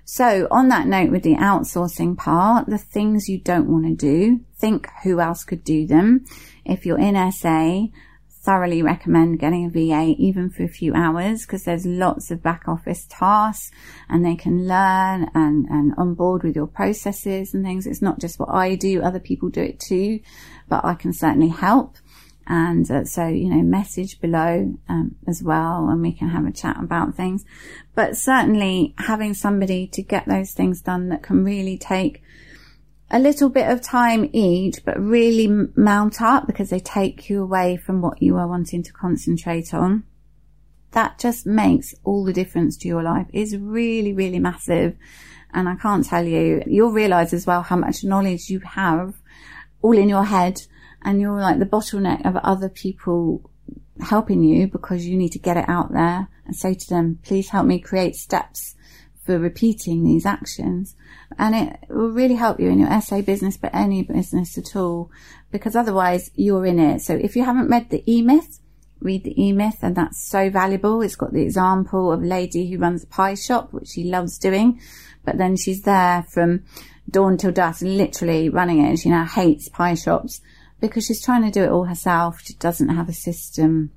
So 0.05 0.47
on 0.51 0.69
that 0.69 0.87
note 0.87 1.11
with 1.11 1.23
the 1.23 1.37
outsourcing 1.37 2.17
part, 2.17 2.67
the 2.67 2.79
things 2.79 3.29
you 3.29 3.39
don't 3.39 3.69
want 3.69 3.87
to 3.87 3.95
do, 3.95 4.41
think 4.57 4.89
who 5.03 5.19
else 5.19 5.45
could 5.45 5.65
do 5.65 5.87
them. 5.87 6.25
If 6.65 6.85
you're 6.85 6.99
in 6.99 7.33
SA, 7.33 7.87
thoroughly 8.45 8.83
recommend 8.83 9.39
getting 9.39 9.65
a 9.65 9.71
VA 9.71 10.15
even 10.19 10.51
for 10.51 10.65
a 10.65 10.69
few 10.69 10.93
hours 10.93 11.47
because 11.47 11.65
there's 11.65 11.87
lots 11.87 12.31
of 12.31 12.43
back 12.43 12.65
office 12.69 13.07
tasks 13.09 13.71
and 14.11 14.25
they 14.25 14.37
can 14.37 14.69
learn 14.69 15.31
and, 15.35 15.67
and 15.71 15.95
on 15.97 16.13
board 16.13 16.43
with 16.43 16.55
your 16.55 16.67
processes 16.67 17.55
and 17.55 17.65
things. 17.65 17.87
It's 17.87 18.03
not 18.03 18.21
just 18.21 18.39
what 18.39 18.51
I 18.51 18.75
do, 18.75 19.03
other 19.03 19.21
people 19.21 19.49
do 19.49 19.63
it 19.63 19.81
too, 19.81 20.21
but 20.69 20.85
I 20.85 20.95
can 20.95 21.15
certainly 21.15 21.49
help. 21.49 21.97
And 22.47 22.91
uh, 22.91 23.05
so, 23.05 23.27
you 23.27 23.49
know, 23.49 23.63
message 23.63 24.21
below 24.21 24.75
um, 24.89 25.17
as 25.27 25.43
well, 25.43 25.89
and 25.89 26.03
we 26.03 26.13
can 26.13 26.29
have 26.29 26.47
a 26.47 26.53
chat 26.53 26.77
about 26.79 27.15
things. 27.15 27.45
But 27.95 28.17
certainly 28.17 28.95
having 28.99 29.35
somebody 29.35 29.87
to 29.89 30.03
get 30.03 30.27
those 30.27 30.53
things 30.53 30.83
done 30.83 31.09
that 31.09 31.23
can 31.23 31.45
really 31.45 31.79
take 31.79 32.23
a 33.11 33.19
little 33.19 33.49
bit 33.49 33.71
of 33.71 33.81
time 33.81 34.29
each, 34.33 34.85
but 34.85 35.01
really 35.01 35.47
mount 35.77 36.21
up 36.21 36.47
because 36.47 36.71
they 36.71 36.81
take 36.81 37.31
you 37.31 37.43
away 37.43 37.77
from 37.77 38.03
what 38.03 38.21
you 38.21 38.37
are 38.37 38.49
wanting 38.49 38.83
to 38.83 38.93
concentrate 38.93 39.73
on. 39.73 40.05
That 40.91 41.19
just 41.19 41.47
makes 41.47 41.95
all 42.05 42.25
the 42.25 42.33
difference 42.33 42.77
to 42.79 42.89
your 42.89 43.03
life 43.03 43.27
is 43.33 43.57
really, 43.57 44.13
really 44.13 44.39
massive. 44.39 44.97
And 45.53 45.69
I 45.69 45.77
can't 45.77 46.05
tell 46.05 46.27
you, 46.27 46.63
you'll 46.67 46.93
realize 46.93 47.33
as 47.33 47.47
well 47.47 47.63
how 47.63 47.77
much 47.77 48.05
knowledge 48.05 48.51
you 48.51 48.61
have 48.61 49.15
all 49.81 49.97
in 49.97 50.09
your 50.09 50.25
head 50.25 50.63
and 51.05 51.21
you're 51.21 51.41
like 51.41 51.59
the 51.59 51.67
bottleneck 51.67 52.27
of 52.27 52.37
other 52.37 52.69
people 52.69 53.51
helping 54.01 54.43
you 54.43 54.67
because 54.67 55.07
you 55.07 55.17
need 55.17 55.33
to 55.33 55.39
get 55.39 55.57
it 55.57 55.69
out 55.69 55.93
there 55.93 56.29
and 56.47 56.57
say 56.57 56.75
to 56.75 56.89
them, 56.89 57.19
please 57.23 57.51
help 57.51 57.67
me 57.67 57.79
create 57.79 58.17
steps 58.17 58.75
for 59.25 59.39
repeating 59.39 60.05
these 60.05 60.27
actions. 60.27 60.95
And 61.39 61.55
it 61.55 61.79
will 61.89 62.11
really 62.11 62.35
help 62.35 62.61
you 62.61 62.69
in 62.69 62.79
your 62.79 63.01
SA 63.01 63.23
business, 63.23 63.57
but 63.57 63.75
any 63.75 64.03
business 64.03 64.59
at 64.59 64.77
all, 64.77 65.11
because 65.51 65.75
otherwise 65.75 66.31
you're 66.35 66.67
in 66.67 66.79
it. 66.79 67.01
So 67.01 67.15
if 67.15 67.35
you 67.37 67.45
haven't 67.45 67.69
read 67.69 67.91
the 67.91 68.05
E-Myth, 68.11 68.61
read 69.01 69.25
the 69.25 69.43
E-Myth 69.43 69.79
and 69.83 69.97
that's 69.97 70.29
so 70.29 70.51
valuable. 70.51 71.03
It's 71.03 71.17
got 71.17 71.33
the 71.33 71.43
example 71.43 72.13
of 72.13 72.23
a 72.23 72.27
lady 72.27 72.71
who 72.71 72.79
runs 72.79 73.05
a 73.05 73.07
pie 73.07 73.35
shop, 73.35 73.73
which 73.73 73.89
she 73.89 74.05
loves 74.05 74.39
doing, 74.39 74.81
but 75.25 75.39
then 75.39 75.57
she's 75.57 75.83
there 75.83 76.25
from 76.31 76.65
dawn 77.11 77.37
till 77.37 77.53
dusk, 77.53 77.83
literally 77.83 78.49
running 78.49 78.85
it. 78.85 78.89
And 78.89 78.99
she 78.99 79.09
now 79.11 79.25
hates 79.25 79.69
pie 79.69 79.95
shops 79.95 80.41
because 80.89 81.07
she's 81.07 81.23
trying 81.23 81.43
to 81.43 81.51
do 81.51 81.65
it 81.65 81.71
all 81.71 81.85
herself. 81.85 82.41
She 82.43 82.55
doesn't 82.55 82.89
have 82.89 83.09
a 83.09 83.13
system 83.15 83.91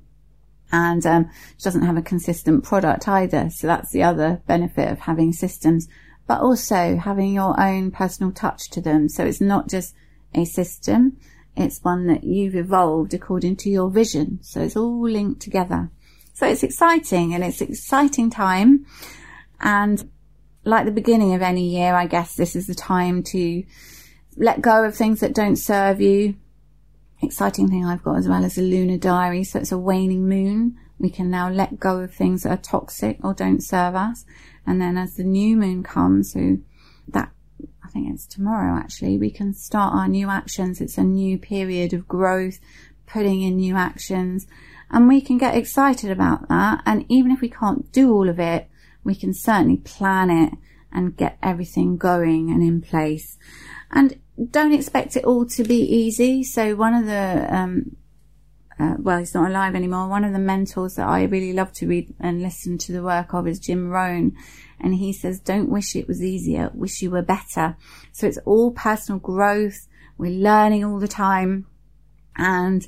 and 0.72 1.04
um, 1.06 1.30
she 1.56 1.64
doesn't 1.64 1.84
have 1.84 1.96
a 1.96 2.02
consistent 2.02 2.64
product 2.64 3.08
either. 3.08 3.50
So 3.50 3.66
that's 3.66 3.90
the 3.92 4.02
other 4.02 4.42
benefit 4.46 4.90
of 4.90 5.00
having 5.00 5.32
systems, 5.32 5.88
but 6.26 6.40
also 6.40 6.96
having 6.96 7.32
your 7.34 7.58
own 7.60 7.90
personal 7.90 8.32
touch 8.32 8.70
to 8.70 8.80
them. 8.80 9.08
So 9.08 9.24
it's 9.24 9.40
not 9.40 9.68
just 9.68 9.94
a 10.34 10.44
system. 10.44 11.18
It's 11.56 11.82
one 11.82 12.06
that 12.06 12.24
you've 12.24 12.54
evolved 12.54 13.14
according 13.14 13.56
to 13.56 13.70
your 13.70 13.90
vision. 13.90 14.38
So 14.42 14.62
it's 14.62 14.76
all 14.76 15.08
linked 15.08 15.40
together. 15.40 15.90
So 16.34 16.46
it's 16.46 16.62
exciting 16.62 17.34
and 17.34 17.42
it's 17.42 17.60
exciting 17.60 18.30
time. 18.30 18.86
And 19.60 20.10
like 20.64 20.84
the 20.84 20.92
beginning 20.92 21.34
of 21.34 21.42
any 21.42 21.68
year, 21.68 21.94
I 21.94 22.06
guess 22.06 22.34
this 22.34 22.54
is 22.54 22.66
the 22.66 22.74
time 22.74 23.22
to 23.24 23.64
let 24.36 24.60
go 24.60 24.84
of 24.84 24.94
things 24.94 25.20
that 25.20 25.34
don't 25.34 25.56
serve 25.56 26.00
you, 26.00 26.36
exciting 27.22 27.68
thing 27.68 27.84
I've 27.84 28.02
got 28.02 28.16
as 28.16 28.28
well 28.28 28.44
as 28.44 28.58
a 28.58 28.62
lunar 28.62 28.98
diary. 28.98 29.44
So 29.44 29.58
it's 29.58 29.72
a 29.72 29.78
waning 29.78 30.28
moon. 30.28 30.78
We 30.98 31.10
can 31.10 31.30
now 31.30 31.48
let 31.48 31.78
go 31.78 32.00
of 32.00 32.12
things 32.12 32.42
that 32.42 32.50
are 32.50 32.62
toxic 32.62 33.18
or 33.22 33.34
don't 33.34 33.62
serve 33.62 33.94
us. 33.94 34.24
And 34.66 34.80
then 34.80 34.96
as 34.98 35.14
the 35.14 35.24
new 35.24 35.56
moon 35.56 35.82
comes, 35.82 36.32
so 36.32 36.58
that 37.08 37.30
I 37.84 37.88
think 37.88 38.12
it's 38.12 38.26
tomorrow 38.26 38.76
actually, 38.78 39.16
we 39.16 39.30
can 39.30 39.54
start 39.54 39.94
our 39.94 40.08
new 40.08 40.28
actions. 40.28 40.80
It's 40.80 40.98
a 40.98 41.04
new 41.04 41.38
period 41.38 41.92
of 41.92 42.08
growth, 42.08 42.58
putting 43.06 43.42
in 43.42 43.56
new 43.56 43.76
actions, 43.76 44.46
and 44.90 45.08
we 45.08 45.20
can 45.20 45.38
get 45.38 45.56
excited 45.56 46.10
about 46.10 46.48
that. 46.48 46.82
And 46.84 47.04
even 47.08 47.30
if 47.30 47.40
we 47.40 47.48
can't 47.48 47.90
do 47.92 48.12
all 48.12 48.28
of 48.28 48.38
it, 48.38 48.68
we 49.04 49.14
can 49.14 49.32
certainly 49.32 49.78
plan 49.78 50.30
it 50.30 50.52
and 50.92 51.16
get 51.16 51.38
everything 51.42 51.96
going 51.96 52.50
and 52.50 52.62
in 52.62 52.80
place. 52.80 53.38
And 53.90 54.18
don't 54.50 54.72
expect 54.72 55.16
it 55.16 55.24
all 55.24 55.46
to 55.46 55.64
be 55.64 55.80
easy. 55.80 56.44
So 56.44 56.74
one 56.76 56.94
of 56.94 57.06
the, 57.06 57.46
um, 57.50 57.96
uh, 58.78 58.94
well, 58.98 59.18
he's 59.18 59.34
not 59.34 59.50
alive 59.50 59.74
anymore. 59.74 60.08
One 60.08 60.24
of 60.24 60.32
the 60.32 60.38
mentors 60.38 60.94
that 60.94 61.08
I 61.08 61.24
really 61.24 61.52
love 61.52 61.72
to 61.74 61.88
read 61.88 62.14
and 62.20 62.40
listen 62.42 62.78
to 62.78 62.92
the 62.92 63.02
work 63.02 63.34
of 63.34 63.48
is 63.48 63.58
Jim 63.58 63.88
Rohn. 63.88 64.36
And 64.80 64.94
he 64.94 65.12
says, 65.12 65.40
don't 65.40 65.68
wish 65.68 65.96
it 65.96 66.06
was 66.06 66.22
easier, 66.22 66.70
wish 66.72 67.02
you 67.02 67.10
were 67.10 67.22
better. 67.22 67.76
So 68.12 68.28
it's 68.28 68.38
all 68.44 68.70
personal 68.70 69.18
growth. 69.18 69.88
We're 70.16 70.30
learning 70.30 70.84
all 70.84 71.00
the 71.00 71.08
time. 71.08 71.66
And, 72.36 72.86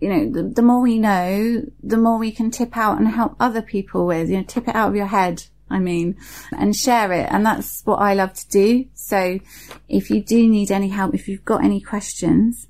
you 0.00 0.08
know, 0.08 0.30
the, 0.30 0.48
the 0.48 0.62
more 0.62 0.80
we 0.80 0.98
know, 0.98 1.64
the 1.82 1.98
more 1.98 2.18
we 2.18 2.32
can 2.32 2.50
tip 2.50 2.78
out 2.78 2.96
and 2.96 3.08
help 3.08 3.36
other 3.38 3.60
people 3.60 4.06
with, 4.06 4.30
you 4.30 4.38
know, 4.38 4.44
tip 4.44 4.68
it 4.68 4.74
out 4.74 4.88
of 4.88 4.96
your 4.96 5.06
head 5.06 5.44
I 5.68 5.78
mean, 5.78 6.16
and 6.52 6.76
share 6.76 7.12
it. 7.12 7.26
And 7.30 7.44
that's 7.44 7.82
what 7.84 7.96
I 7.96 8.14
love 8.14 8.34
to 8.34 8.48
do. 8.48 8.86
So 8.94 9.40
if 9.88 10.10
you 10.10 10.22
do 10.22 10.48
need 10.48 10.70
any 10.70 10.88
help, 10.88 11.14
if 11.14 11.28
you've 11.28 11.44
got 11.44 11.64
any 11.64 11.80
questions, 11.80 12.68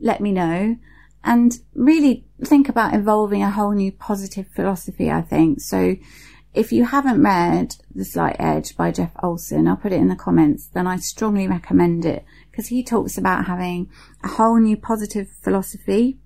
let 0.00 0.20
me 0.20 0.32
know 0.32 0.76
and 1.24 1.58
really 1.74 2.24
think 2.44 2.68
about 2.68 2.94
evolving 2.94 3.42
a 3.42 3.50
whole 3.50 3.72
new 3.72 3.92
positive 3.92 4.48
philosophy, 4.48 5.10
I 5.10 5.22
think. 5.22 5.60
So 5.60 5.96
if 6.54 6.72
you 6.72 6.84
haven't 6.84 7.22
read 7.22 7.76
The 7.94 8.04
Slight 8.04 8.36
Edge 8.38 8.76
by 8.76 8.90
Jeff 8.90 9.12
Olson, 9.22 9.68
I'll 9.68 9.76
put 9.76 9.92
it 9.92 10.00
in 10.00 10.08
the 10.08 10.16
comments, 10.16 10.66
then 10.66 10.86
I 10.86 10.96
strongly 10.96 11.46
recommend 11.46 12.04
it 12.04 12.24
because 12.50 12.68
he 12.68 12.82
talks 12.82 13.16
about 13.16 13.46
having 13.46 13.88
a 14.22 14.28
whole 14.28 14.58
new 14.58 14.76
positive 14.76 15.28
philosophy. 15.40 16.18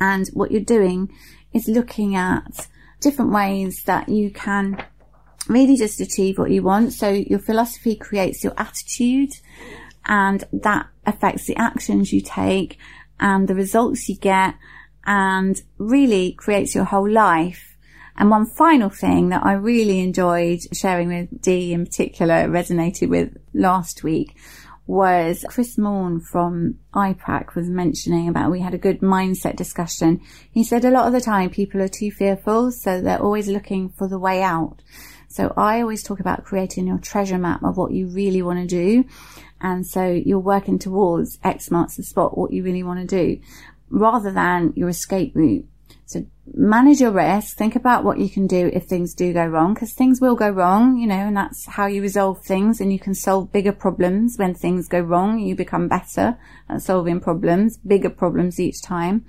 And 0.00 0.28
what 0.28 0.50
you're 0.50 0.60
doing 0.60 1.12
is 1.52 1.68
looking 1.68 2.16
at 2.16 2.68
different 3.00 3.32
ways 3.32 3.82
that 3.84 4.08
you 4.08 4.30
can 4.30 4.82
really 5.48 5.76
just 5.76 6.00
achieve 6.00 6.38
what 6.38 6.50
you 6.50 6.62
want. 6.62 6.92
So 6.92 7.08
your 7.08 7.38
philosophy 7.38 7.96
creates 7.96 8.44
your 8.44 8.54
attitude 8.56 9.30
and 10.06 10.44
that 10.52 10.86
affects 11.06 11.46
the 11.46 11.56
actions 11.56 12.12
you 12.12 12.20
take 12.20 12.78
and 13.20 13.48
the 13.48 13.54
results 13.54 14.08
you 14.08 14.16
get 14.16 14.54
and 15.04 15.60
really 15.78 16.32
creates 16.32 16.74
your 16.74 16.84
whole 16.84 17.08
life. 17.08 17.76
And 18.16 18.30
one 18.30 18.46
final 18.46 18.90
thing 18.90 19.28
that 19.28 19.44
I 19.44 19.52
really 19.52 20.00
enjoyed 20.00 20.60
sharing 20.72 21.08
with 21.08 21.40
Dee 21.40 21.72
in 21.72 21.86
particular 21.86 22.48
resonated 22.48 23.08
with 23.08 23.36
last 23.54 24.02
week 24.02 24.36
was 24.88 25.44
Chris 25.48 25.76
Morn 25.76 26.18
from 26.18 26.78
IPAC 26.94 27.54
was 27.54 27.68
mentioning 27.68 28.26
about 28.26 28.50
we 28.50 28.60
had 28.60 28.72
a 28.72 28.78
good 28.78 29.00
mindset 29.00 29.54
discussion. 29.54 30.20
He 30.50 30.64
said 30.64 30.84
a 30.84 30.90
lot 30.90 31.06
of 31.06 31.12
the 31.12 31.20
time 31.20 31.50
people 31.50 31.82
are 31.82 31.88
too 31.88 32.10
fearful, 32.10 32.72
so 32.72 33.00
they're 33.00 33.22
always 33.22 33.48
looking 33.48 33.90
for 33.90 34.08
the 34.08 34.18
way 34.18 34.42
out. 34.42 34.82
So 35.28 35.52
I 35.56 35.80
always 35.80 36.02
talk 36.02 36.20
about 36.20 36.44
creating 36.44 36.86
your 36.86 36.98
treasure 36.98 37.38
map 37.38 37.62
of 37.62 37.76
what 37.76 37.92
you 37.92 38.08
really 38.08 38.42
want 38.42 38.58
to 38.58 38.66
do. 38.66 39.04
And 39.60 39.86
so 39.86 40.06
you're 40.10 40.38
working 40.38 40.78
towards 40.78 41.38
X 41.44 41.70
marks 41.70 41.96
the 41.96 42.02
spot, 42.02 42.36
what 42.36 42.52
you 42.52 42.62
really 42.62 42.82
want 42.82 43.00
to 43.00 43.06
do 43.06 43.40
rather 43.90 44.32
than 44.32 44.72
your 44.76 44.88
escape 44.88 45.34
route. 45.34 45.66
So 46.06 46.24
manage 46.54 47.00
your 47.00 47.10
risk. 47.10 47.56
Think 47.56 47.76
about 47.76 48.04
what 48.04 48.18
you 48.18 48.30
can 48.30 48.46
do 48.46 48.70
if 48.72 48.84
things 48.84 49.14
do 49.14 49.32
go 49.32 49.44
wrong, 49.46 49.74
because 49.74 49.92
things 49.92 50.20
will 50.20 50.36
go 50.36 50.48
wrong, 50.48 50.96
you 50.96 51.06
know, 51.06 51.14
and 51.14 51.36
that's 51.36 51.66
how 51.66 51.86
you 51.86 52.00
resolve 52.00 52.42
things 52.42 52.80
and 52.80 52.92
you 52.92 52.98
can 52.98 53.14
solve 53.14 53.52
bigger 53.52 53.72
problems 53.72 54.36
when 54.38 54.54
things 54.54 54.88
go 54.88 55.00
wrong. 55.00 55.38
You 55.38 55.54
become 55.54 55.88
better 55.88 56.38
at 56.68 56.82
solving 56.82 57.20
problems, 57.20 57.76
bigger 57.76 58.10
problems 58.10 58.58
each 58.58 58.82
time. 58.82 59.26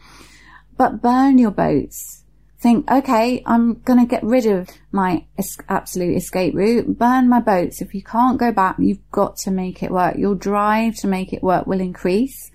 But 0.78 1.02
burn 1.02 1.38
your 1.38 1.52
boats 1.52 2.24
think, 2.60 2.90
okay, 2.92 3.42
I'm 3.46 3.76
going 3.76 4.00
to 4.00 4.06
get 4.06 4.24
rid 4.24 4.46
of 4.46 4.70
my 4.92 5.26
es- 5.38 5.58
absolute 5.70 6.18
escape 6.18 6.54
route, 6.54 6.98
burn 6.98 7.30
my 7.30 7.40
boats. 7.40 7.82
If 7.82 7.94
you 7.94 8.04
can't 8.04 8.38
go 8.38 8.52
back, 8.52 8.76
you've 8.80 9.10
got 9.12 9.38
to 9.38 9.52
make 9.52 9.82
it 9.82 9.92
work. 9.92 10.18
Your 10.18 10.36
drive 10.36 10.96
to 10.98 11.08
make 11.08 11.32
it 11.32 11.42
work 11.42 11.68
will 11.68 11.80
increase 11.80 12.52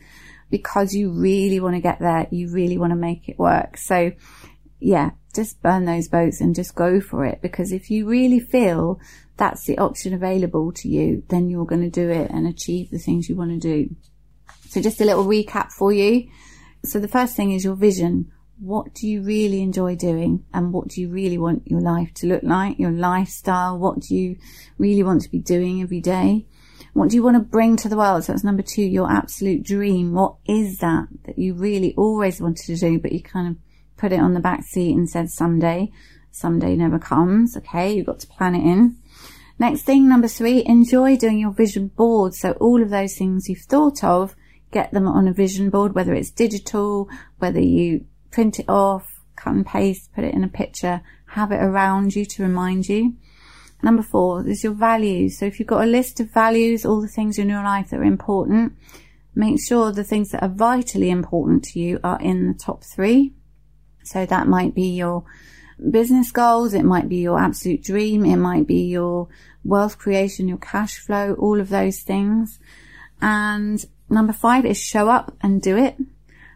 because 0.51 0.95
you 0.95 1.11
really 1.11 1.59
want 1.59 1.75
to 1.75 1.81
get 1.81 2.01
there. 2.01 2.27
You 2.31 2.51
really 2.51 2.77
want 2.77 2.91
to 2.91 2.97
make 2.97 3.29
it 3.29 3.39
work. 3.39 3.79
So 3.79 4.13
yeah, 4.79 5.13
just 5.35 5.63
burn 5.63 5.87
those 5.87 6.09
boats 6.09 6.41
and 6.41 6.55
just 6.55 6.75
go 6.75 7.01
for 7.01 7.25
it. 7.25 7.41
Because 7.41 7.73
if 7.73 7.91
you 7.91 8.07
really 8.07 8.41
feel 8.41 9.01
that's 9.39 9.65
the 9.65 9.79
option 9.79 10.13
available 10.13 10.71
to 10.73 10.89
you, 10.89 11.23
then 11.29 11.49
you're 11.49 11.65
going 11.65 11.83
to 11.83 11.91
do 11.91 12.11
it 12.11 12.31
and 12.31 12.47
achieve 12.47 12.91
the 12.91 12.99
things 12.99 13.29
you 13.29 13.37
want 13.37 13.51
to 13.51 13.59
do. 13.59 13.97
So 14.69 14.83
just 14.83 15.01
a 15.01 15.05
little 15.05 15.25
recap 15.25 15.73
for 15.73 15.93
you. 15.93 16.29
So 16.85 17.01
the 17.01 17.09
first 17.09 17.35
thing 17.35 17.53
is 17.53 17.65
your 17.65 17.75
vision 17.75 18.31
what 18.59 18.95
do 18.95 19.09
you 19.09 19.23
really 19.23 19.63
enjoy 19.63 19.97
doing 19.97 20.45
and 20.55 20.73
what 20.73 20.89
do 20.89 21.01
you 21.01 21.09
really 21.09 21.39
want 21.39 21.67
your 21.67 21.81
life 21.81 22.15
to 22.15 22.27
look 22.27 22.43
like, 22.43 22.79
your 22.79 22.91
lifestyle? 22.91 23.79
What 23.79 24.01
do 24.01 24.15
you 24.15 24.37
really 24.79 25.03
want 25.03 25.23
to 25.23 25.31
be 25.31 25.39
doing 25.39 25.83
every 25.83 26.01
day? 26.01 26.47
What 26.93 27.11
do 27.11 27.17
you 27.17 27.23
want 27.23 27.37
to 27.37 27.43
bring 27.43 27.77
to 27.79 27.89
the 27.89 27.97
world? 27.97 28.25
So 28.25 28.33
that's 28.33 28.45
number 28.45 28.63
two, 28.63 28.83
your 28.83 29.11
absolute 29.11 29.65
dream. 29.65 30.13
What 30.13 30.37
is 30.47 30.79
that 30.79 31.09
that 31.25 31.39
you 31.39 31.55
really 31.55 31.95
always 31.97 32.41
wanted 32.41 32.67
to 32.67 32.77
do, 32.77 33.01
but 33.01 33.13
you 33.13 33.21
kind 33.21 33.49
of 33.49 33.57
put 33.97 34.13
it 34.13 34.21
on 34.21 34.35
the 34.35 34.41
back 34.41 34.63
seat 34.63 34.95
and 34.95 35.11
said 35.11 35.31
someday, 35.31 35.91
someday 36.31 36.77
never 36.77 36.99
comes. 36.99 37.57
Okay. 37.57 37.95
You've 37.95 38.07
got 38.07 38.21
to 38.21 38.29
plan 38.29 38.55
it 38.55 38.65
in. 38.65 38.97
Next 39.59 39.83
thing, 39.83 40.09
number 40.09 40.29
three, 40.29 40.65
enjoy 40.65 41.17
doing 41.17 41.39
your 41.39 41.53
vision 41.53 41.89
board. 41.89 42.35
So 42.35 42.53
all 42.53 42.83
of 42.83 42.91
those 42.91 43.17
things 43.17 43.49
you've 43.49 43.61
thought 43.61 44.03
of, 44.03 44.35
get 44.73 44.93
them 44.93 45.07
on 45.07 45.29
a 45.29 45.33
vision 45.33 45.71
board, 45.71 45.95
whether 45.95 46.13
it's 46.13 46.31
digital, 46.31 47.09
whether 47.39 47.61
you 47.61 48.05
print 48.35 48.59
it 48.59 48.69
off, 48.69 49.21
cut 49.37 49.55
and 49.55 49.65
paste, 49.65 50.13
put 50.13 50.25
it 50.25 50.35
in 50.35 50.43
a 50.43 50.49
picture, 50.49 51.01
have 51.27 51.53
it 51.53 51.63
around 51.63 52.17
you 52.17 52.25
to 52.25 52.43
remind 52.43 52.89
you. 52.89 53.15
Number 53.81 54.03
four 54.03 54.47
is 54.49 54.65
your 54.65 54.73
values. 54.73 55.39
So 55.39 55.47
if 55.47 55.61
you've 55.61 55.69
got 55.69 55.85
a 55.85 55.87
list 55.87 56.19
of 56.19 56.33
values, 56.33 56.85
all 56.85 57.01
the 57.01 57.07
things 57.07 57.39
in 57.39 57.49
your 57.49 57.63
life 57.63 57.91
that 57.91 58.01
are 58.01 58.05
important, 58.05 58.73
make 59.37 59.61
sure 59.65 59.93
the 59.93 60.03
things 60.03 60.31
that 60.31 60.43
are 60.43 60.49
vitally 60.49 61.11
important 61.11 61.63
to 61.65 61.79
you 61.79 62.01
are 62.03 62.21
in 62.21 62.49
the 62.49 62.55
top 62.55 62.83
three. 62.83 63.35
So 64.03 64.27
that 64.27 64.49
might 64.49 64.75
be 64.75 64.89
your 64.89 65.25
business 65.91 66.33
goals. 66.33 66.75
It 66.75 66.85
might 66.85 67.09
be 67.09 67.19
your 67.19 67.39
absolute 67.39 67.85
dream. 67.85 68.25
It 68.25 68.37
might 68.37 68.67
be 68.67 68.83
your 68.87 69.29
wealth 69.63 69.97
creation, 69.97 70.49
your 70.49 70.59
cash 70.59 70.99
flow, 70.99 71.35
all 71.35 71.61
of 71.61 71.69
those 71.69 72.01
things. 72.01 72.59
And 73.21 73.85
number 74.11 74.33
five 74.33 74.67
is 74.67 74.81
show 74.81 75.09
up 75.09 75.37
and 75.41 75.63
do 75.63 75.77
it. 75.77 75.97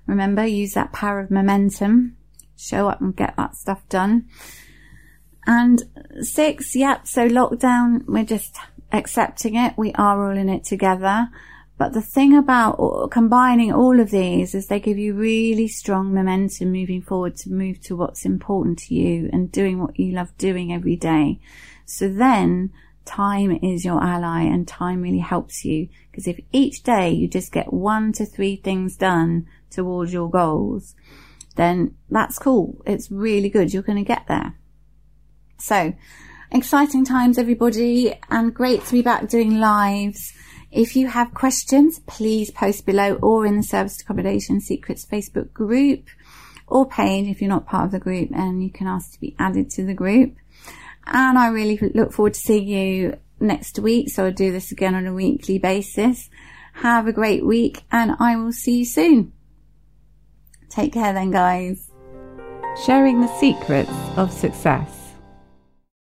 Remember, 0.09 0.45
use 0.45 0.73
that 0.73 0.93
power 0.93 1.21
of 1.21 1.31
momentum. 1.31 2.17
Show 2.57 2.89
up 2.89 3.01
and 3.01 3.15
get 3.15 3.37
that 3.37 3.55
stuff 3.55 3.89
done. 3.89 4.27
And 5.47 5.85
six, 6.23 6.75
yep, 6.75 7.07
so 7.07 7.29
lockdown, 7.29 8.05
we're 8.07 8.25
just 8.25 8.57
accepting 8.91 9.55
it. 9.55 9.75
We 9.77 9.93
are 9.93 10.29
all 10.29 10.37
in 10.37 10.49
it 10.49 10.65
together. 10.65 11.29
But 11.77 11.93
the 11.93 12.03
thing 12.03 12.37
about 12.37 13.11
combining 13.13 13.73
all 13.73 14.01
of 14.01 14.11
these 14.11 14.55
is 14.55 14.67
they 14.67 14.81
give 14.81 14.99
you 14.99 15.15
really 15.15 15.69
strong 15.69 16.13
momentum 16.13 16.73
moving 16.73 17.03
forward 17.03 17.37
to 17.37 17.53
move 17.53 17.81
to 17.83 17.95
what's 17.95 18.25
important 18.25 18.79
to 18.81 18.95
you 18.95 19.31
and 19.33 19.53
doing 19.53 19.81
what 19.81 19.99
you 19.99 20.13
love 20.13 20.37
doing 20.39 20.73
every 20.73 20.97
day. 20.97 21.39
So 21.85 22.09
then 22.09 22.73
time 23.05 23.59
is 23.63 23.85
your 23.85 24.03
ally 24.03 24.43
and 24.43 24.67
time 24.67 25.03
really 25.03 25.19
helps 25.19 25.65
you 25.65 25.89
because 26.11 26.27
if 26.27 26.41
each 26.53 26.83
day 26.83 27.11
you 27.11 27.29
just 27.29 27.53
get 27.53 27.73
one 27.73 28.13
to 28.13 28.27
three 28.27 28.57
things 28.57 28.97
done 28.97 29.47
towards 29.71 30.13
your 30.13 30.31
goals, 30.31 30.95
then 31.57 31.95
that's 32.11 32.39
cool. 32.39 32.81
It's 32.87 33.11
really 33.11 33.49
good. 33.49 33.73
You're 33.73 33.83
going 33.83 33.99
to 33.99 34.05
get 34.05 34.27
there. 34.29 34.55
So 35.59 35.95
exciting 36.51 37.05
times, 37.05 37.39
everybody, 37.39 38.15
and 38.31 38.55
great 38.55 38.85
to 38.87 38.93
be 38.93 39.03
back 39.03 39.29
doing 39.29 39.59
lives. 39.59 40.33
If 40.71 40.97
you 40.97 41.09
have 41.09 41.35
questions, 41.35 42.01
please 42.07 42.51
post 42.51 42.85
below 42.85 43.15
or 43.15 43.47
in 43.47 43.57
the 43.57 43.63
Service 43.63 44.01
Accommodation 44.01 44.61
Secrets 44.61 45.07
Facebook 45.07 45.53
group 45.53 46.09
or 46.67 46.87
page 46.87 47.27
if 47.27 47.41
you're 47.41 47.49
not 47.49 47.67
part 47.67 47.87
of 47.87 47.93
the 47.93 47.99
group 47.99 48.31
and 48.35 48.63
you 48.63 48.71
can 48.71 48.87
ask 48.87 49.13
to 49.13 49.21
be 49.21 49.35
added 49.39 49.71
to 49.71 49.85
the 49.85 49.95
group. 49.95 50.35
And 51.07 51.39
I 51.39 51.49
really 51.49 51.79
look 51.95 52.13
forward 52.13 52.35
to 52.35 52.41
seeing 52.41 52.69
you 52.69 53.17
next 53.41 53.79
week. 53.79 54.11
So 54.11 54.27
I'll 54.27 54.33
do 54.33 54.53
this 54.53 54.71
again 54.71 54.95
on 54.95 55.07
a 55.07 55.15
weekly 55.15 55.59
basis. 55.59 56.29
Have 56.75 57.07
a 57.07 57.13
great 57.13 57.45
week 57.45 57.83
and 57.91 58.13
I 58.21 58.37
will 58.37 58.53
see 58.53 58.81
you 58.81 58.85
soon. 58.85 59.33
Take 60.69 60.93
care 60.93 61.13
then, 61.13 61.31
guys. 61.31 61.91
Sharing 62.87 63.21
the 63.21 63.39
secrets 63.39 63.91
of 64.17 64.33
success. 64.33 64.98